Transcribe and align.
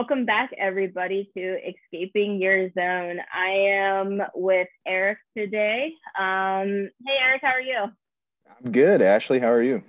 Welcome 0.00 0.24
back, 0.24 0.50
everybody, 0.56 1.30
to 1.36 1.58
Escaping 1.58 2.40
Your 2.40 2.70
Zone. 2.70 3.18
I 3.34 3.50
am 3.50 4.22
with 4.34 4.66
Eric 4.86 5.18
today. 5.36 5.92
Um, 6.18 6.88
hey, 7.06 7.18
Eric, 7.20 7.42
how 7.42 7.50
are 7.50 7.60
you? 7.60 7.84
I'm 8.48 8.72
good. 8.72 9.02
Ashley, 9.02 9.38
how 9.38 9.50
are 9.50 9.62
you? 9.62 9.84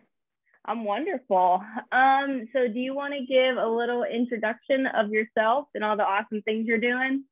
I'm 0.66 0.84
wonderful. 0.84 1.64
Um, 1.94 2.46
so, 2.52 2.68
do 2.68 2.78
you 2.78 2.94
want 2.94 3.14
to 3.14 3.26
give 3.26 3.56
a 3.56 3.66
little 3.66 4.04
introduction 4.04 4.86
of 4.86 5.12
yourself 5.12 5.68
and 5.76 5.84
all 5.84 5.96
the 5.96 6.04
awesome 6.04 6.42
things 6.42 6.68
you're 6.68 6.78
doing? 6.78 7.24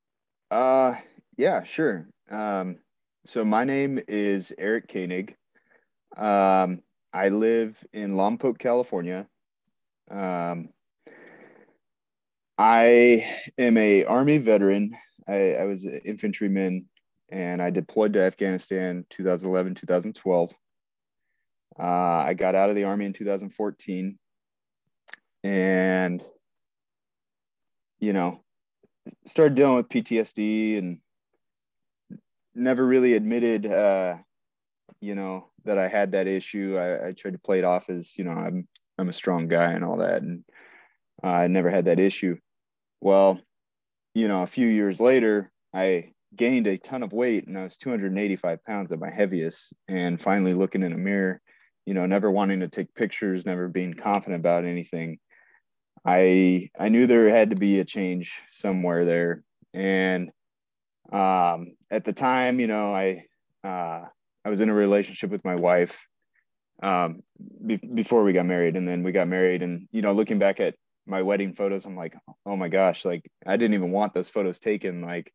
Uh, 0.50 0.96
yeah, 1.36 1.64
sure. 1.64 2.08
Um, 2.32 2.78
so, 3.26 3.44
my 3.44 3.66
name 3.66 4.00
is 4.08 4.54
Eric 4.58 4.88
Koenig. 4.88 5.36
Um, 6.16 6.82
I 7.12 7.28
live 7.28 7.76
in 7.92 8.14
Lompoc, 8.14 8.58
California. 8.58 9.28
Um, 10.10 10.70
I 12.60 13.26
am 13.58 13.78
a 13.78 14.04
Army 14.04 14.38
veteran. 14.38 14.94
I, 15.30 15.54
I 15.54 15.64
was 15.64 15.86
an 15.86 16.02
infantryman 16.04 16.90
and 17.32 17.62
I 17.62 17.70
deployed 17.70 18.12
to 18.14 18.22
Afghanistan 18.22 19.06
2011, 19.12 19.76
2012. 19.76 20.52
Uh, 21.80 21.84
I 21.84 22.34
got 22.34 22.56
out 22.56 22.70
of 22.70 22.76
the 22.76 22.84
Army 22.84 23.06
in 23.06 23.14
2014 23.14 24.20
and, 25.46 26.22
you 28.02 28.12
know, 28.12 28.44
started 29.26 29.56
dealing 29.56 29.78
with 29.78 29.88
PTSD 29.88 30.80
and 30.80 31.00
never 32.54 32.86
really 32.86 33.14
admitted, 33.14 33.68
uh, 33.68 34.18
you 35.00 35.16
know, 35.16 35.48
that 35.64 35.78
I 35.78 35.88
had 35.88 36.12
that 36.12 36.28
issue. 36.28 36.76
I, 36.78 37.08
I 37.08 37.12
tried 37.14 37.36
to 37.36 37.40
play 37.40 37.60
it 37.60 37.64
off 37.64 37.90
as, 37.90 38.18
you 38.18 38.26
know, 38.26 38.32
I'm, 38.32 38.68
I'm 38.98 39.08
a 39.08 39.14
strong 39.14 39.48
guy 39.48 39.72
and 39.72 39.86
all 39.86 40.00
that. 40.00 40.24
And 40.24 40.44
uh, 41.24 41.28
I 41.28 41.48
never 41.48 41.70
had 41.70 41.86
that 41.86 42.02
issue 42.02 42.36
well, 43.02 43.40
you 44.14 44.28
know, 44.28 44.44
a 44.44 44.48
few 44.48 44.68
years 44.68 45.00
later, 45.00 45.52
I 45.74 46.14
gained 46.36 46.68
a 46.68 46.78
ton 46.78 47.04
of 47.04 47.14
weight 47.14 47.48
and 47.48 47.58
I 47.58 47.64
was 47.64 47.78
285 47.78 48.64
pounds 48.64 48.92
at 48.92 49.00
my 49.00 49.10
heaviest. 49.10 49.74
And 49.88 50.22
finally 50.22 50.54
looking 50.54 50.84
in 50.84 50.94
a 50.94 50.98
mirror, 50.98 51.42
you 51.86 51.94
know, 51.94 52.06
never 52.06 52.30
wanting 52.30 52.60
to 52.62 52.68
take 52.68 52.94
pictures, 52.94 53.46
never 53.46 53.68
being 53.68 53.94
confident 53.94 54.40
about 54.40 54.66
anything. 54.66 55.20
I 56.06 56.70
I 56.80 56.90
knew 56.90 57.08
there 57.08 57.30
had 57.30 57.50
to 57.50 57.56
be 57.56 57.80
a 57.80 57.86
change 57.86 58.42
somewhere 58.52 59.06
there. 59.06 59.44
And 59.74 60.32
um, 61.12 61.76
at 61.92 62.06
the 62.06 62.14
time, 62.14 62.60
you 62.60 62.68
know, 62.68 62.94
I 62.94 63.26
uh, 63.64 64.06
I 64.46 64.50
was 64.50 64.62
in 64.62 64.70
a 64.70 64.74
relationship 64.74 65.30
with 65.30 65.44
my 65.44 65.56
wife 65.56 66.00
um, 66.82 67.22
be- 67.66 67.78
before 67.94 68.24
we 68.24 68.34
got 68.34 68.46
married, 68.46 68.78
and 68.78 68.88
then 68.88 69.04
we 69.04 69.12
got 69.12 69.28
married. 69.28 69.62
And 69.62 69.88
you 69.92 70.02
know, 70.02 70.14
looking 70.14 70.40
back 70.40 70.60
at 70.60 70.76
my 71.10 71.22
wedding 71.22 71.54
photos 71.54 71.86
i'm 71.86 71.96
like 71.96 72.16
oh 72.46 72.56
my 72.56 72.70
gosh 72.70 73.04
like 73.04 73.30
i 73.46 73.58
didn't 73.58 73.74
even 73.74 73.92
want 73.92 74.14
those 74.14 74.30
photos 74.30 74.60
taken 74.60 75.02
like 75.02 75.34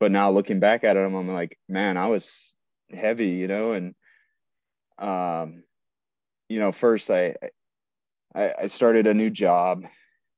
but 0.00 0.10
now 0.10 0.30
looking 0.30 0.58
back 0.58 0.84
at 0.84 0.94
them 0.94 1.14
i'm 1.14 1.28
like 1.28 1.58
man 1.68 1.96
i 1.96 2.06
was 2.06 2.54
heavy 2.92 3.28
you 3.28 3.48
know? 3.48 3.72
And 3.72 3.94
um 4.98 5.64
you 6.48 6.58
know 6.58 6.72
first 6.72 7.10
i 7.10 7.34
i, 8.34 8.52
I 8.62 8.66
started 8.66 9.06
a 9.06 9.14
new 9.14 9.30
job 9.30 9.84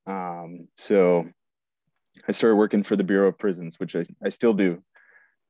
um 0.06 0.68
so 0.76 1.26
i 2.28 2.32
started 2.32 2.56
working 2.56 2.82
for 2.82 2.96
the 2.96 3.04
bureau 3.04 3.28
of 3.28 3.38
prisons 3.38 3.78
which 3.78 3.96
i, 3.96 4.04
I 4.22 4.28
still 4.28 4.54
do. 4.54 4.82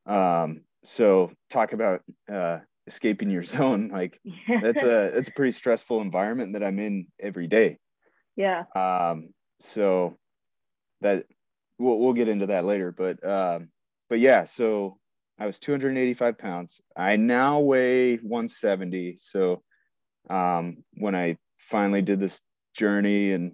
Um 0.07 0.63
so 0.85 1.33
talk 1.51 1.73
about 1.73 2.03
uh 2.31 2.59
escaping 2.87 3.31
your 3.31 3.45
zone 3.57 3.89
like 3.89 4.21
that's 4.63 4.83
a 4.83 5.11
that's 5.15 5.29
a 5.29 5.33
pretty 5.33 5.53
stressful 5.53 6.01
environment 6.01 6.53
that 6.53 6.63
i'm 6.63 6.79
in 6.79 7.07
every 7.21 7.47
day 7.47 7.79
yeah. 8.37 8.65
Um, 8.75 9.31
so 9.61 10.17
that 11.01 11.25
we'll 11.79 11.99
we'll 11.99 12.13
get 12.13 12.29
into 12.29 12.47
that 12.47 12.65
later, 12.65 12.93
but 12.93 13.25
um, 13.27 13.69
but 14.09 14.21
yeah, 14.21 14.45
so 14.45 14.99
I 15.39 15.47
was 15.47 15.59
285 15.59 16.39
pounds. 16.39 16.81
I 16.97 17.17
now 17.17 17.61
weigh 17.61 18.17
170. 18.17 19.17
So 19.19 19.63
um, 20.31 20.85
when 20.95 21.15
I 21.15 21.37
finally 21.59 22.03
did 22.03 22.21
this 22.21 22.41
journey 22.75 23.33
and 23.33 23.53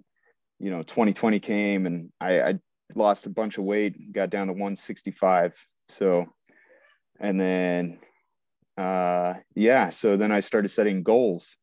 you 0.59 0.69
know 0.69 0.83
2020 0.83 1.39
came 1.39 1.85
and 1.85 2.11
I, 2.19 2.41
I 2.41 2.59
lost 2.95 3.25
a 3.25 3.29
bunch 3.29 3.57
of 3.57 3.63
weight, 3.63 4.11
got 4.11 4.29
down 4.29 4.47
to 4.47 4.53
165. 4.53 5.53
So 5.89 6.25
and 7.19 7.39
then 7.39 7.99
uh 8.77 9.35
yeah, 9.55 9.89
so 9.89 10.17
then 10.17 10.31
I 10.31 10.39
started 10.39 10.69
setting 10.69 11.03
goals 11.03 11.55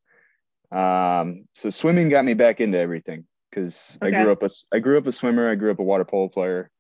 um, 0.71 1.47
so 1.55 1.71
swimming 1.71 2.09
got 2.09 2.25
me 2.25 2.34
back 2.34 2.61
into 2.61 2.79
everything 2.79 3.25
because 3.51 3.97
okay. 4.03 4.15
I 4.15 4.23
grew 4.23 4.33
up 4.33 4.43
a 4.43 4.51
I 4.73 4.79
grew 4.79 4.99
up 4.99 5.06
a 5.06 5.12
swimmer. 5.12 5.51
I 5.51 5.55
grew 5.55 5.71
up 5.71 5.79
a 5.79 5.84
water 5.84 6.05
polo 6.05 6.29
player, 6.29 6.71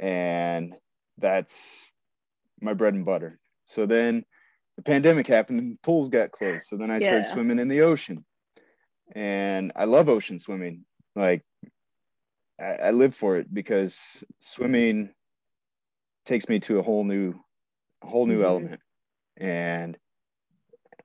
and 0.00 0.74
that's 1.18 1.90
my 2.60 2.74
bread 2.74 2.94
and 2.94 3.04
butter. 3.04 3.38
So 3.66 3.86
then 3.86 4.24
the 4.76 4.82
pandemic 4.82 5.26
happened 5.26 5.60
and 5.60 5.82
pools 5.82 6.08
got 6.08 6.32
closed. 6.32 6.66
So 6.66 6.76
then 6.76 6.90
I 6.90 6.98
yeah. 6.98 7.08
started 7.08 7.26
swimming 7.26 7.58
in 7.58 7.68
the 7.68 7.82
ocean, 7.82 8.24
and 9.14 9.72
I 9.76 9.84
love 9.84 10.08
ocean 10.08 10.38
swimming. 10.38 10.84
Like 11.14 11.44
I, 12.60 12.86
I 12.86 12.90
live 12.90 13.14
for 13.14 13.36
it 13.36 13.52
because 13.52 14.24
swimming 14.40 15.10
takes 16.26 16.48
me 16.48 16.58
to 16.60 16.78
a 16.78 16.82
whole 16.82 17.04
new, 17.04 17.34
a 18.02 18.06
whole 18.06 18.26
new 18.26 18.38
mm-hmm. 18.38 18.44
element, 18.44 18.80
and 19.36 19.96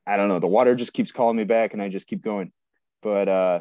I 0.09 0.18
don't 0.18 0.28
know, 0.28 0.40
the 0.40 0.47
water 0.47 0.74
just 0.74 0.94
keeps 0.94 1.12
calling 1.12 1.38
me 1.38 1.44
back 1.44 1.74
and 1.74 1.81
I 1.81 1.88
just 1.88 2.08
keep 2.08 2.24
going. 2.24 2.52
But 3.03 3.30
uh 3.30 3.59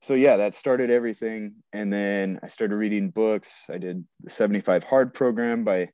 so 0.00 0.14
yeah, 0.14 0.38
that 0.38 0.54
started 0.54 0.90
everything. 0.90 1.56
And 1.74 1.92
then 1.92 2.40
I 2.42 2.48
started 2.48 2.76
reading 2.76 3.10
books. 3.10 3.66
I 3.68 3.76
did 3.76 4.02
the 4.22 4.30
75 4.30 4.82
hard 4.82 5.12
program 5.12 5.62
by 5.62 5.90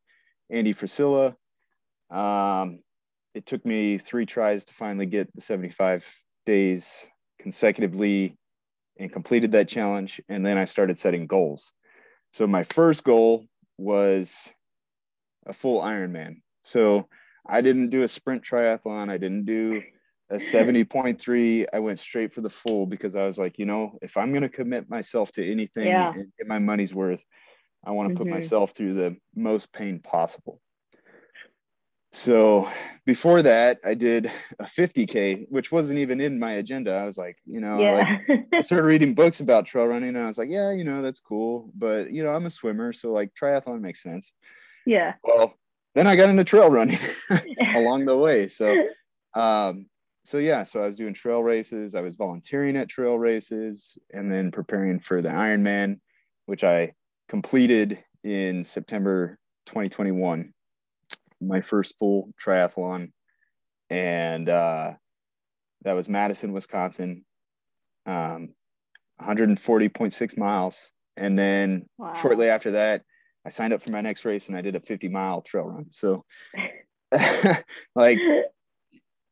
Andy 0.48 0.72
Frisella. 0.72 1.34
Um 2.10 2.80
it 3.34 3.46
took 3.46 3.66
me 3.66 3.98
three 3.98 4.26
tries 4.26 4.64
to 4.66 4.72
finally 4.72 5.06
get 5.06 5.34
the 5.34 5.40
75 5.40 6.08
days 6.46 6.90
consecutively 7.40 8.36
and 8.98 9.12
completed 9.12 9.52
that 9.52 9.68
challenge. 9.68 10.20
And 10.28 10.46
then 10.46 10.56
I 10.56 10.66
started 10.66 11.00
setting 11.00 11.26
goals. 11.26 11.72
So 12.32 12.46
my 12.46 12.62
first 12.62 13.02
goal 13.02 13.44
was 13.76 14.52
a 15.46 15.52
full 15.52 15.82
Ironman. 15.82 16.42
So 16.62 17.08
I 17.44 17.60
didn't 17.60 17.90
do 17.90 18.04
a 18.04 18.08
sprint 18.08 18.42
triathlon. 18.42 19.10
I 19.10 19.18
didn't 19.18 19.44
do 19.44 19.82
a 20.30 20.36
70.3 20.36 21.66
i 21.72 21.78
went 21.78 21.98
straight 21.98 22.32
for 22.32 22.40
the 22.40 22.50
full 22.50 22.86
because 22.86 23.16
i 23.16 23.26
was 23.26 23.38
like 23.38 23.58
you 23.58 23.66
know 23.66 23.98
if 24.02 24.16
i'm 24.16 24.30
going 24.30 24.42
to 24.42 24.48
commit 24.48 24.88
myself 24.90 25.32
to 25.32 25.50
anything 25.50 25.86
yeah. 25.86 26.12
and 26.12 26.32
get 26.38 26.46
my 26.46 26.58
money's 26.58 26.94
worth 26.94 27.22
i 27.84 27.90
want 27.90 28.08
to 28.08 28.14
mm-hmm. 28.14 28.24
put 28.24 28.32
myself 28.32 28.72
through 28.72 28.94
the 28.94 29.16
most 29.34 29.72
pain 29.72 29.98
possible 30.00 30.60
so 32.12 32.68
before 33.04 33.42
that 33.42 33.78
i 33.84 33.92
did 33.92 34.30
a 34.58 34.64
50k 34.64 35.46
which 35.50 35.70
wasn't 35.70 35.98
even 35.98 36.20
in 36.20 36.38
my 36.38 36.52
agenda 36.52 36.94
i 36.94 37.04
was 37.04 37.18
like 37.18 37.36
you 37.44 37.60
know 37.60 37.78
yeah. 37.78 38.18
like 38.28 38.46
i 38.54 38.60
started 38.62 38.86
reading 38.86 39.14
books 39.14 39.40
about 39.40 39.66
trail 39.66 39.86
running 39.86 40.10
and 40.10 40.18
i 40.18 40.26
was 40.26 40.38
like 40.38 40.48
yeah 40.48 40.72
you 40.72 40.84
know 40.84 41.02
that's 41.02 41.20
cool 41.20 41.70
but 41.76 42.10
you 42.10 42.22
know 42.24 42.30
i'm 42.30 42.46
a 42.46 42.50
swimmer 42.50 42.92
so 42.92 43.12
like 43.12 43.30
triathlon 43.34 43.80
makes 43.80 44.02
sense 44.02 44.32
yeah 44.86 45.12
well 45.24 45.54
then 45.94 46.06
i 46.06 46.16
got 46.16 46.30
into 46.30 46.44
trail 46.44 46.70
running 46.70 46.98
along 47.74 48.06
the 48.06 48.16
way 48.16 48.48
so 48.48 48.86
um 49.34 49.86
so 50.26 50.38
yeah, 50.38 50.64
so 50.64 50.82
I 50.82 50.86
was 50.88 50.96
doing 50.96 51.14
trail 51.14 51.40
races. 51.40 51.94
I 51.94 52.00
was 52.00 52.16
volunteering 52.16 52.76
at 52.76 52.88
trail 52.88 53.16
races, 53.16 53.96
and 54.12 54.30
then 54.30 54.50
preparing 54.50 54.98
for 54.98 55.22
the 55.22 55.28
Ironman, 55.28 56.00
which 56.46 56.64
I 56.64 56.94
completed 57.28 58.02
in 58.24 58.64
September 58.64 59.38
2021, 59.66 60.52
my 61.40 61.60
first 61.60 61.96
full 61.96 62.34
triathlon, 62.44 63.12
and 63.88 64.48
uh, 64.48 64.94
that 65.82 65.92
was 65.92 66.08
Madison, 66.08 66.52
Wisconsin, 66.52 67.24
um, 68.04 68.52
140.6 69.22 70.36
miles. 70.36 70.88
And 71.16 71.38
then 71.38 71.86
wow. 71.98 72.14
shortly 72.14 72.48
after 72.48 72.72
that, 72.72 73.02
I 73.44 73.50
signed 73.50 73.72
up 73.72 73.80
for 73.80 73.92
my 73.92 74.00
next 74.00 74.24
race, 74.24 74.48
and 74.48 74.56
I 74.56 74.60
did 74.60 74.74
a 74.74 74.80
50 74.80 75.08
mile 75.08 75.42
trail 75.42 75.66
run. 75.66 75.86
So, 75.92 76.24
like 77.94 78.18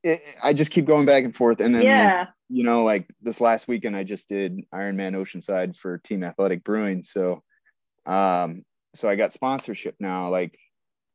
it, 0.05 0.21
I 0.43 0.53
just 0.53 0.71
keep 0.71 0.85
going 0.85 1.07
back 1.07 1.25
and 1.25 1.35
forth. 1.35 1.61
And 1.61 1.75
then, 1.75 1.83
yeah. 1.83 2.27
you 2.51 2.63
know, 2.63 2.85
like 2.85 3.09
this 3.23 3.41
last 3.41 3.67
weekend, 3.67 3.97
I 3.97 4.05
just 4.05 4.29
did 4.29 4.61
Ironman 4.73 5.17
Oceanside 5.17 5.77
for 5.77 5.99
Team 5.99 6.23
Athletic 6.23 6.63
Brewing. 6.63 7.03
So, 7.03 7.43
um, 8.05 8.65
so 8.95 9.09
I 9.09 9.17
got 9.17 9.33
sponsorship 9.33 9.97
now. 9.99 10.29
Like, 10.29 10.59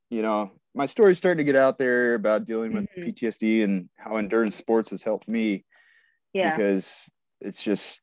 you 0.10 0.24
know, 0.24 0.52
my 0.74 0.88
story's 0.88 1.20
starting 1.20 1.38
to 1.38 1.44
get 1.44 1.56
out 1.56 1.78
there 1.78 2.16
about 2.16 2.46
dealing 2.46 2.74
with 2.74 2.88
mm-hmm. 2.98 3.10
PTSD 3.10 3.64
and 3.64 3.90
how 3.96 4.18
endurance 4.18 4.56
sports 4.56 4.90
has 4.90 5.04
helped 5.04 5.28
me. 5.28 5.64
Yeah. 6.34 6.50
Because 6.56 6.92
it's 7.42 7.62
just 7.62 8.02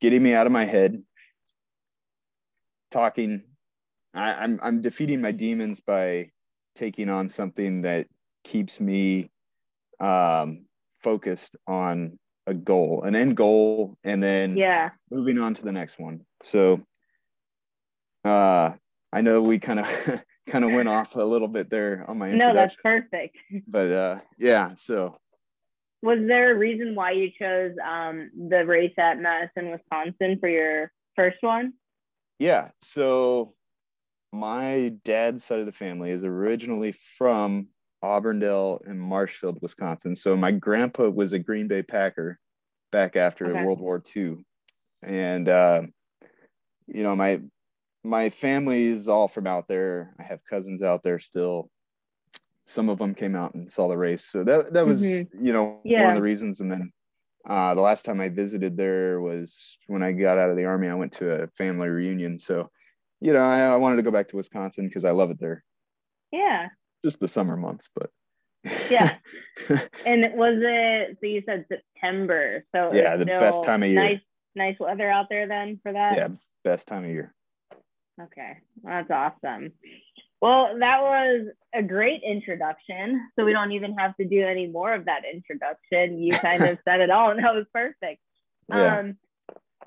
getting 0.00 0.22
me 0.22 0.34
out 0.34 0.46
of 0.46 0.52
my 0.52 0.64
head, 0.64 1.00
talking. 2.90 3.44
I, 4.12 4.34
I'm 4.34 4.60
I'm 4.62 4.80
defeating 4.80 5.20
my 5.20 5.32
demons 5.32 5.80
by 5.80 6.30
taking 6.76 7.08
on 7.08 7.28
something 7.28 7.82
that 7.82 8.06
keeps 8.44 8.80
me 8.80 9.30
um, 10.00 10.66
focused 11.02 11.56
on 11.66 12.18
a 12.46 12.54
goal, 12.54 13.02
an 13.04 13.14
end 13.14 13.36
goal, 13.36 13.96
and 14.04 14.22
then 14.22 14.56
yeah, 14.56 14.90
moving 15.10 15.38
on 15.38 15.54
to 15.54 15.62
the 15.62 15.72
next 15.72 15.98
one. 15.98 16.20
So 16.42 16.84
uh, 18.24 18.72
I 19.12 19.20
know 19.20 19.42
we 19.42 19.58
kind 19.58 19.80
of 19.80 20.20
kind 20.46 20.64
of 20.64 20.72
went 20.72 20.88
off 20.88 21.14
a 21.16 21.22
little 21.22 21.48
bit 21.48 21.70
there 21.70 22.04
on 22.08 22.18
my 22.18 22.30
no, 22.30 22.54
that's 22.54 22.76
perfect. 22.76 23.36
But 23.66 23.90
uh, 23.90 24.18
yeah, 24.38 24.74
so 24.76 25.16
was 26.02 26.18
there 26.26 26.54
a 26.54 26.58
reason 26.58 26.94
why 26.94 27.12
you 27.12 27.30
chose 27.38 27.72
um, 27.82 28.30
the 28.50 28.66
race 28.66 28.92
at 28.98 29.18
Madison, 29.18 29.70
Wisconsin 29.70 30.38
for 30.38 30.48
your 30.50 30.92
first 31.16 31.38
one? 31.40 31.72
Yeah, 32.38 32.68
so 32.82 33.54
my 34.32 34.92
dad's 35.04 35.44
side 35.44 35.60
of 35.60 35.66
the 35.66 35.72
family 35.72 36.10
is 36.10 36.24
originally 36.24 36.92
from 36.92 37.68
Auburndale 38.04 38.82
and 38.86 39.00
Marshfield, 39.00 39.58
Wisconsin. 39.62 40.14
So 40.14 40.36
my 40.36 40.52
grandpa 40.52 41.08
was 41.08 41.32
a 41.32 41.38
Green 41.38 41.68
Bay 41.68 41.82
Packer 41.82 42.38
back 42.92 43.16
after 43.16 43.46
okay. 43.46 43.64
World 43.64 43.80
War 43.80 44.02
II, 44.14 44.36
and 45.02 45.48
uh, 45.48 45.82
you 46.86 47.02
know 47.02 47.16
my 47.16 47.40
my 48.04 48.30
family 48.30 48.84
is 48.84 49.08
all 49.08 49.28
from 49.28 49.46
out 49.46 49.66
there. 49.68 50.14
I 50.18 50.22
have 50.22 50.40
cousins 50.48 50.82
out 50.82 51.02
there 51.02 51.18
still. 51.18 51.70
Some 52.66 52.88
of 52.88 52.98
them 52.98 53.14
came 53.14 53.34
out 53.34 53.54
and 53.54 53.70
saw 53.70 53.88
the 53.88 53.96
race, 53.96 54.28
so 54.30 54.44
that 54.44 54.72
that 54.74 54.86
was 54.86 55.02
mm-hmm. 55.02 55.44
you 55.44 55.52
know 55.52 55.80
yeah. 55.84 56.02
one 56.02 56.10
of 56.10 56.16
the 56.16 56.22
reasons. 56.22 56.60
And 56.60 56.70
then 56.70 56.92
uh, 57.48 57.74
the 57.74 57.80
last 57.80 58.04
time 58.04 58.20
I 58.20 58.28
visited 58.28 58.76
there 58.76 59.20
was 59.20 59.78
when 59.86 60.02
I 60.02 60.12
got 60.12 60.38
out 60.38 60.50
of 60.50 60.56
the 60.56 60.64
army. 60.66 60.88
I 60.88 60.94
went 60.94 61.12
to 61.14 61.42
a 61.42 61.48
family 61.58 61.88
reunion, 61.88 62.38
so 62.38 62.70
you 63.20 63.32
know 63.32 63.40
I, 63.40 63.60
I 63.60 63.76
wanted 63.76 63.96
to 63.96 64.02
go 64.02 64.10
back 64.10 64.28
to 64.28 64.36
Wisconsin 64.36 64.88
because 64.88 65.04
I 65.04 65.10
love 65.10 65.30
it 65.30 65.40
there. 65.40 65.64
Yeah. 66.30 66.68
Just 67.04 67.20
the 67.20 67.28
summer 67.28 67.56
months, 67.56 67.90
but. 67.94 68.10
yeah. 68.90 69.16
and 70.06 70.24
was 70.34 70.58
it? 70.58 71.18
So 71.20 71.26
you 71.26 71.42
said 71.44 71.66
September. 71.68 72.64
So 72.74 72.92
yeah, 72.94 73.16
the 73.16 73.26
best 73.26 73.62
time 73.62 73.82
of 73.82 73.90
year. 73.90 74.02
Nice, 74.02 74.20
nice 74.54 74.76
weather 74.80 75.10
out 75.10 75.26
there 75.28 75.46
then 75.46 75.78
for 75.82 75.92
that. 75.92 76.16
Yeah, 76.16 76.28
best 76.64 76.88
time 76.88 77.04
of 77.04 77.10
year. 77.10 77.34
Okay, 78.20 78.58
that's 78.82 79.10
awesome. 79.10 79.72
Well, 80.40 80.78
that 80.78 81.00
was 81.00 81.46
a 81.74 81.82
great 81.82 82.22
introduction. 82.22 83.30
So 83.34 83.44
we 83.44 83.52
don't 83.52 83.72
even 83.72 83.94
have 83.94 84.16
to 84.16 84.26
do 84.26 84.42
any 84.42 84.66
more 84.66 84.92
of 84.94 85.06
that 85.06 85.22
introduction. 85.30 86.18
You 86.18 86.32
kind 86.38 86.62
of 86.62 86.78
said 86.84 87.00
it 87.00 87.10
all, 87.10 87.30
and 87.30 87.44
that 87.44 87.54
was 87.54 87.66
perfect. 87.72 88.20
Yeah. 88.68 88.98
Um, 88.98 89.16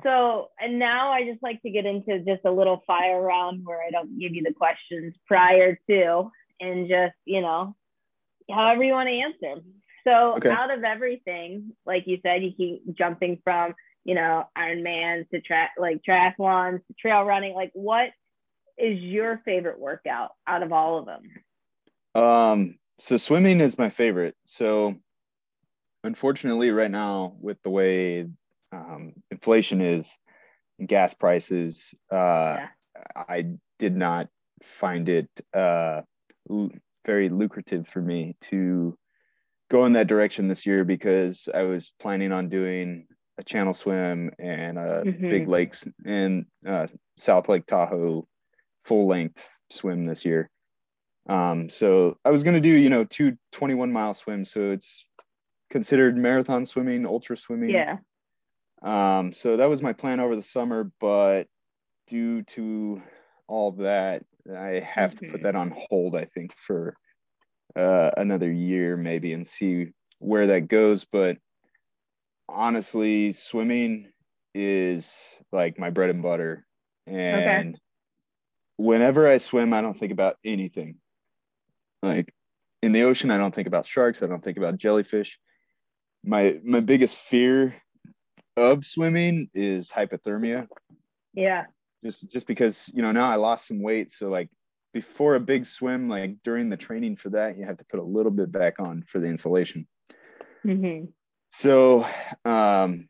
so, 0.04 0.50
and 0.60 0.78
now 0.80 1.12
I 1.12 1.24
just 1.26 1.42
like 1.42 1.62
to 1.64 1.70
get 1.70 1.86
into 1.86 2.20
just 2.20 2.46
a 2.46 2.52
little 2.52 2.84
fire 2.86 3.22
round 3.22 3.66
where 3.66 3.82
I 3.82 3.90
don't 3.92 4.20
give 4.20 4.34
you 4.34 4.44
the 4.44 4.54
questions 4.54 5.16
prior 5.28 5.80
to, 5.90 6.32
and 6.60 6.88
just 6.88 7.16
you 7.26 7.42
know, 7.42 7.76
however 8.50 8.84
you 8.84 8.94
want 8.94 9.10
to 9.10 9.20
answer. 9.20 9.62
So, 10.06 10.36
okay. 10.38 10.50
out 10.50 10.72
of 10.72 10.86
everything, 10.86 11.74
like 11.86 12.04
you 12.08 12.20
said, 12.24 12.42
you 12.42 12.54
keep 12.56 12.96
jumping 12.98 13.42
from 13.44 13.74
you 14.08 14.16
know, 14.16 14.46
Ironman 14.58 15.30
to 15.32 15.42
track 15.42 15.72
like 15.78 16.02
triathlons 16.08 16.80
to 16.88 16.94
trail 16.98 17.24
running. 17.24 17.54
Like, 17.54 17.72
what 17.74 18.08
is 18.78 19.00
your 19.02 19.42
favorite 19.44 19.80
workout 19.80 20.32
out 20.48 20.64
of 20.64 20.72
all 20.72 20.98
of 20.98 21.06
them? 21.06 21.24
Um, 22.16 22.80
so 23.00 23.18
swimming 23.18 23.60
is 23.60 23.78
my 23.78 23.90
favorite. 23.90 24.36
So, 24.46 24.96
unfortunately, 26.06 26.72
right 26.72 26.90
now 26.90 27.36
with 27.42 27.62
the 27.64 27.70
way 27.70 28.30
um, 28.72 29.12
inflation 29.30 29.82
is, 29.82 30.16
gas 30.86 31.14
prices, 31.14 31.94
uh, 32.10 32.60
yeah. 32.60 32.68
I 33.14 33.46
did 33.78 33.96
not 33.96 34.30
find 34.64 35.10
it 35.10 35.30
uh, 35.54 36.02
very 37.06 37.30
lucrative 37.30 37.88
for 37.88 38.02
me 38.02 38.36
to 38.42 38.98
go 39.70 39.86
in 39.86 39.94
that 39.94 40.08
direction 40.08 40.48
this 40.48 40.66
year 40.66 40.84
because 40.84 41.50
I 41.54 41.64
was 41.64 41.92
planning 42.00 42.32
on 42.32 42.50
doing 42.50 43.08
a 43.38 43.44
channel 43.44 43.74
swim 43.74 44.32
and 44.40 44.78
a 44.78 45.04
mm-hmm. 45.06 45.30
big 45.30 45.48
lakes 45.48 45.86
and 46.06 46.46
uh, 46.66 46.88
South 47.18 47.50
Lake 47.50 47.66
Tahoe 47.66 48.28
full 48.84 49.08
length 49.08 49.48
swim 49.70 50.06
this 50.06 50.26
year. 50.26 50.50
Um, 51.28 51.70
so 51.70 52.18
I 52.24 52.32
was 52.32 52.44
going 52.44 52.56
to 52.56 52.62
do, 52.62 52.70
you 52.70 52.90
know, 52.90 53.04
two 53.04 53.38
21 53.52 53.92
mile 53.92 54.14
swims. 54.14 54.52
So 54.52 54.72
it's 54.72 55.06
considered 55.70 56.18
marathon 56.18 56.66
swimming, 56.66 57.06
ultra 57.06 57.36
swimming. 57.36 57.70
Yeah. 57.70 57.98
Um, 58.82 59.34
so 59.34 59.58
that 59.58 59.70
was 59.70 59.82
my 59.82 59.94
plan 59.94 60.20
over 60.20 60.36
the 60.36 60.44
summer, 60.44 60.92
but 61.00 61.48
due 62.08 62.44
to 62.44 63.02
all 63.48 63.72
that, 63.74 64.24
I 64.56 64.80
have 64.80 65.12
to 65.16 65.18
put 65.18 65.28
mm-hmm. 65.28 65.44
that 65.44 65.56
on 65.56 65.74
hold, 65.76 66.16
I 66.16 66.26
think, 66.26 66.54
for 66.58 66.96
uh, 67.76 68.12
another 68.18 68.52
year 68.52 68.98
maybe 68.98 69.34
and 69.34 69.46
see 69.46 69.88
where 70.20 70.48
that 70.48 70.68
goes. 70.68 71.06
But 71.06 71.38
honestly, 72.50 73.34
swimming 73.34 74.12
is 74.54 75.18
like 75.52 75.80
my 75.80 75.90
bread 75.90 76.10
and 76.10 76.24
butter. 76.24 76.66
And 77.06 77.74
okay. 77.74 77.80
whenever 78.78 79.28
I 79.28 79.38
swim, 79.38 79.74
I 79.74 79.82
don't 79.82 79.98
think 79.98 80.12
about 80.12 80.38
anything. 80.44 80.98
Like 82.02 82.34
in 82.82 82.92
the 82.92 83.04
ocean, 83.04 83.32
I 83.32 83.38
don't 83.38 83.54
think 83.54 83.68
about 83.68 83.86
sharks. 83.86 84.22
I 84.22 84.28
don't 84.28 84.44
think 84.44 84.58
about 84.58 84.78
jellyfish. 84.78 85.40
My 86.24 86.60
my 86.64 86.80
biggest 86.80 87.18
fear 87.18 87.76
of 88.56 88.84
swimming 88.84 89.50
is 89.54 89.90
hypothermia. 89.90 90.68
Yeah. 91.34 91.66
Just 92.04 92.30
just 92.30 92.48
because, 92.48 92.90
you 92.94 93.02
know, 93.02 93.12
now 93.12 93.30
I 93.30 93.36
lost 93.36 93.68
some 93.68 93.82
weight. 93.82 94.12
So 94.12 94.30
like 94.30 94.50
before 94.94 95.36
a 95.36 95.40
big 95.40 95.66
swim, 95.66 96.10
like 96.10 96.36
during 96.44 96.70
the 96.70 96.78
training 96.78 97.16
for 97.16 97.30
that, 97.30 97.58
you 97.58 97.66
have 97.66 97.78
to 97.78 97.86
put 97.86 98.00
a 98.00 98.04
little 98.04 98.32
bit 98.32 98.52
back 98.52 98.80
on 98.80 99.04
for 99.08 99.20
the 99.20 99.28
insulation. 99.28 99.88
Mm-hmm. 100.66 101.06
So, 101.52 102.06
um, 102.46 103.08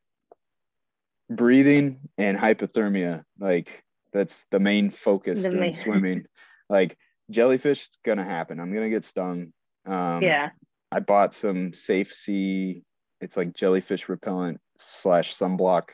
breathing 1.30 2.00
and 2.18 2.38
hypothermia, 2.38 3.24
like 3.40 3.84
that's 4.14 4.46
the 4.52 4.60
main 4.60 4.90
focus 4.90 5.44
the 5.44 5.52
main. 5.52 5.74
swimming. 5.74 6.26
Like 6.70 6.98
jellyfish, 7.30 7.86
it's 7.88 8.00
gonna 8.04 8.24
happen. 8.24 8.60
I'm 8.60 8.74
gonna 8.74 8.90
get 8.90 9.06
stung. 9.06 9.54
Um, 9.86 10.22
yeah. 10.22 10.50
I 10.92 11.00
bought 11.00 11.34
some 11.34 11.74
Safe 11.74 12.14
Sea. 12.14 12.84
It's 13.20 13.36
like 13.36 13.54
jellyfish 13.54 14.10
repellent 14.10 14.60
slash 14.80 15.36
sunblock. 15.36 15.90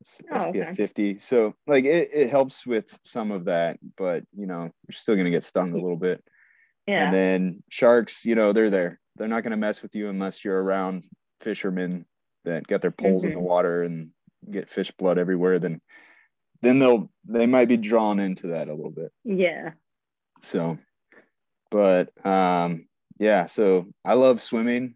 It's 0.00 0.22
oh, 0.30 0.36
SPF 0.36 0.48
okay. 0.48 0.74
50. 0.74 1.18
So 1.18 1.54
like 1.66 1.84
it, 1.84 2.10
it 2.12 2.30
helps 2.30 2.66
with 2.66 2.98
some 3.02 3.30
of 3.30 3.44
that, 3.46 3.78
but 3.96 4.24
you 4.36 4.46
know, 4.46 4.62
you're 4.62 4.92
still 4.92 5.16
gonna 5.16 5.30
get 5.30 5.44
stung 5.44 5.72
a 5.72 5.76
little 5.76 5.96
bit. 5.96 6.22
Yeah. 6.86 7.06
And 7.06 7.14
then 7.14 7.62
sharks, 7.70 8.24
you 8.24 8.34
know, 8.34 8.52
they're 8.52 8.70
there. 8.70 9.00
They're 9.16 9.28
not 9.28 9.42
gonna 9.42 9.56
mess 9.56 9.82
with 9.82 9.94
you 9.94 10.08
unless 10.08 10.44
you're 10.44 10.62
around 10.62 11.08
fishermen 11.40 12.06
that 12.44 12.66
got 12.66 12.82
their 12.82 12.90
poles 12.90 13.22
mm-hmm. 13.22 13.28
in 13.28 13.34
the 13.34 13.40
mm-hmm. 13.40 13.48
water 13.48 13.82
and 13.82 14.10
get 14.50 14.70
fish 14.70 14.90
blood 14.92 15.18
everywhere, 15.18 15.58
then 15.58 15.80
then 16.62 16.78
they'll 16.78 17.10
they 17.26 17.46
might 17.46 17.68
be 17.68 17.76
drawn 17.76 18.18
into 18.18 18.48
that 18.48 18.68
a 18.68 18.74
little 18.74 18.90
bit. 18.90 19.12
Yeah. 19.24 19.72
So, 20.42 20.78
but 21.70 22.10
um, 22.26 22.86
yeah. 23.18 23.46
So 23.46 23.86
I 24.04 24.14
love 24.14 24.40
swimming. 24.40 24.94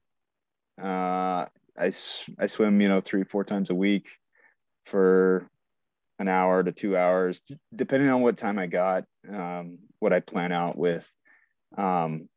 Uh, 0.81 1.47
I 1.79 1.93
I 2.39 2.47
swim, 2.47 2.81
you 2.81 2.89
know, 2.89 3.01
three 3.01 3.25
four 3.25 3.45
times 3.45 3.71
a 3.71 3.75
week 3.75 4.09
for 4.87 5.47
an 6.19 6.29
hour 6.29 6.63
to 6.63 6.73
two 6.73 6.97
hours, 6.97 7.41
depending 7.75 8.11
on 8.11 8.21
what 8.21 8.37
time 8.37 8.59
I 8.59 8.67
got, 8.67 9.05
um, 9.33 9.79
what 10.01 10.13
I 10.13 10.21
plan 10.21 10.53
out 10.53 10.77
with 10.77 11.11
um, 11.79 12.29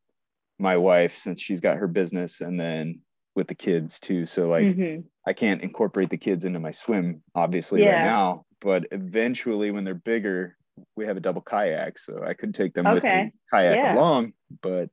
my 0.59 0.77
wife, 0.77 1.17
since 1.17 1.41
she's 1.41 1.59
got 1.59 1.77
her 1.77 1.87
business, 1.87 2.41
and 2.41 2.59
then 2.59 3.01
with 3.35 3.47
the 3.47 3.55
kids 3.55 3.99
too. 3.99 4.25
So 4.25 4.47
like 4.47 4.65
mm-hmm. 4.65 5.01
I 5.25 5.33
can't 5.33 5.61
incorporate 5.61 6.09
the 6.09 6.17
kids 6.17 6.45
into 6.45 6.59
my 6.59 6.71
swim 6.71 7.23
obviously 7.35 7.81
yeah. 7.81 7.95
right 7.95 8.05
now, 8.05 8.45
but 8.61 8.87
eventually 8.91 9.71
when 9.71 9.83
they're 9.83 9.95
bigger, 9.95 10.55
we 10.95 11.05
have 11.05 11.17
a 11.17 11.21
double 11.21 11.41
kayak, 11.41 11.99
so 11.99 12.23
I 12.25 12.33
could 12.33 12.53
take 12.53 12.73
them 12.73 12.87
okay. 12.87 12.93
with 12.93 13.03
me 13.03 13.33
kayak 13.51 13.75
yeah. 13.77 13.95
along, 13.95 14.33
but 14.61 14.89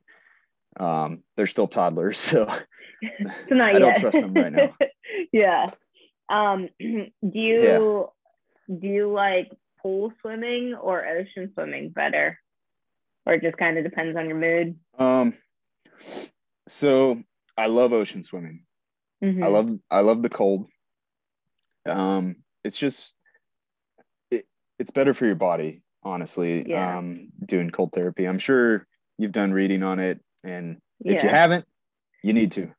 um, 0.79 1.23
they're 1.35 1.47
still 1.47 1.67
toddlers, 1.67 2.17
so, 2.19 2.45
so 3.49 3.55
I 3.55 3.71
yet. 3.71 3.79
don't 3.79 3.97
trust 3.97 4.19
them 4.19 4.33
right 4.33 4.51
now. 4.51 4.75
yeah. 5.31 5.71
Um, 6.31 6.69
do 6.79 7.11
you 7.21 7.61
yeah. 7.61 8.77
do 8.79 8.87
you 8.87 9.11
like 9.11 9.51
pool 9.81 10.13
swimming 10.21 10.73
or 10.73 11.05
ocean 11.05 11.51
swimming 11.53 11.89
better, 11.89 12.39
or 13.25 13.33
it 13.33 13.43
just 13.43 13.57
kind 13.57 13.77
of 13.77 13.83
depends 13.83 14.17
on 14.17 14.27
your 14.27 14.37
mood? 14.37 14.79
Um, 14.97 15.33
so 16.67 17.21
I 17.57 17.67
love 17.67 17.93
ocean 17.93 18.23
swimming. 18.23 18.63
Mm-hmm. 19.23 19.43
I 19.43 19.47
love 19.47 19.71
I 19.91 19.99
love 19.99 20.23
the 20.23 20.29
cold. 20.29 20.67
Um, 21.85 22.37
it's 22.63 22.77
just 22.77 23.13
it, 24.31 24.45
it's 24.79 24.91
better 24.91 25.13
for 25.13 25.25
your 25.25 25.35
body, 25.35 25.81
honestly. 26.03 26.67
Yeah. 26.67 26.97
Um, 26.97 27.29
doing 27.45 27.69
cold 27.69 27.91
therapy. 27.93 28.25
I'm 28.25 28.39
sure 28.39 28.87
you've 29.17 29.31
done 29.33 29.51
reading 29.51 29.83
on 29.83 29.99
it, 29.99 30.21
and 30.43 30.77
if 31.01 31.15
yeah. 31.15 31.23
you 31.23 31.29
haven't, 31.29 31.65
you 32.23 32.33
need 32.33 32.53
to. 32.53 32.71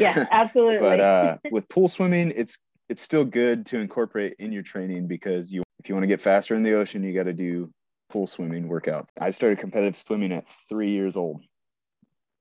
Yeah, 0.00 0.26
absolutely. 0.32 0.78
but 0.78 1.00
uh, 1.00 1.38
with 1.50 1.68
pool 1.68 1.88
swimming, 1.88 2.32
it's 2.34 2.58
it's 2.88 3.02
still 3.02 3.24
good 3.24 3.66
to 3.66 3.78
incorporate 3.78 4.36
in 4.38 4.52
your 4.52 4.62
training 4.62 5.06
because 5.06 5.52
you 5.52 5.62
if 5.80 5.88
you 5.88 5.94
want 5.94 6.02
to 6.04 6.08
get 6.08 6.22
faster 6.22 6.54
in 6.54 6.62
the 6.62 6.74
ocean, 6.74 7.02
you 7.02 7.12
got 7.12 7.24
to 7.24 7.32
do 7.32 7.70
pool 8.10 8.26
swimming 8.26 8.68
workouts. 8.68 9.08
I 9.20 9.30
started 9.30 9.58
competitive 9.58 9.96
swimming 9.96 10.32
at 10.32 10.44
three 10.68 10.90
years 10.90 11.16
old. 11.16 11.42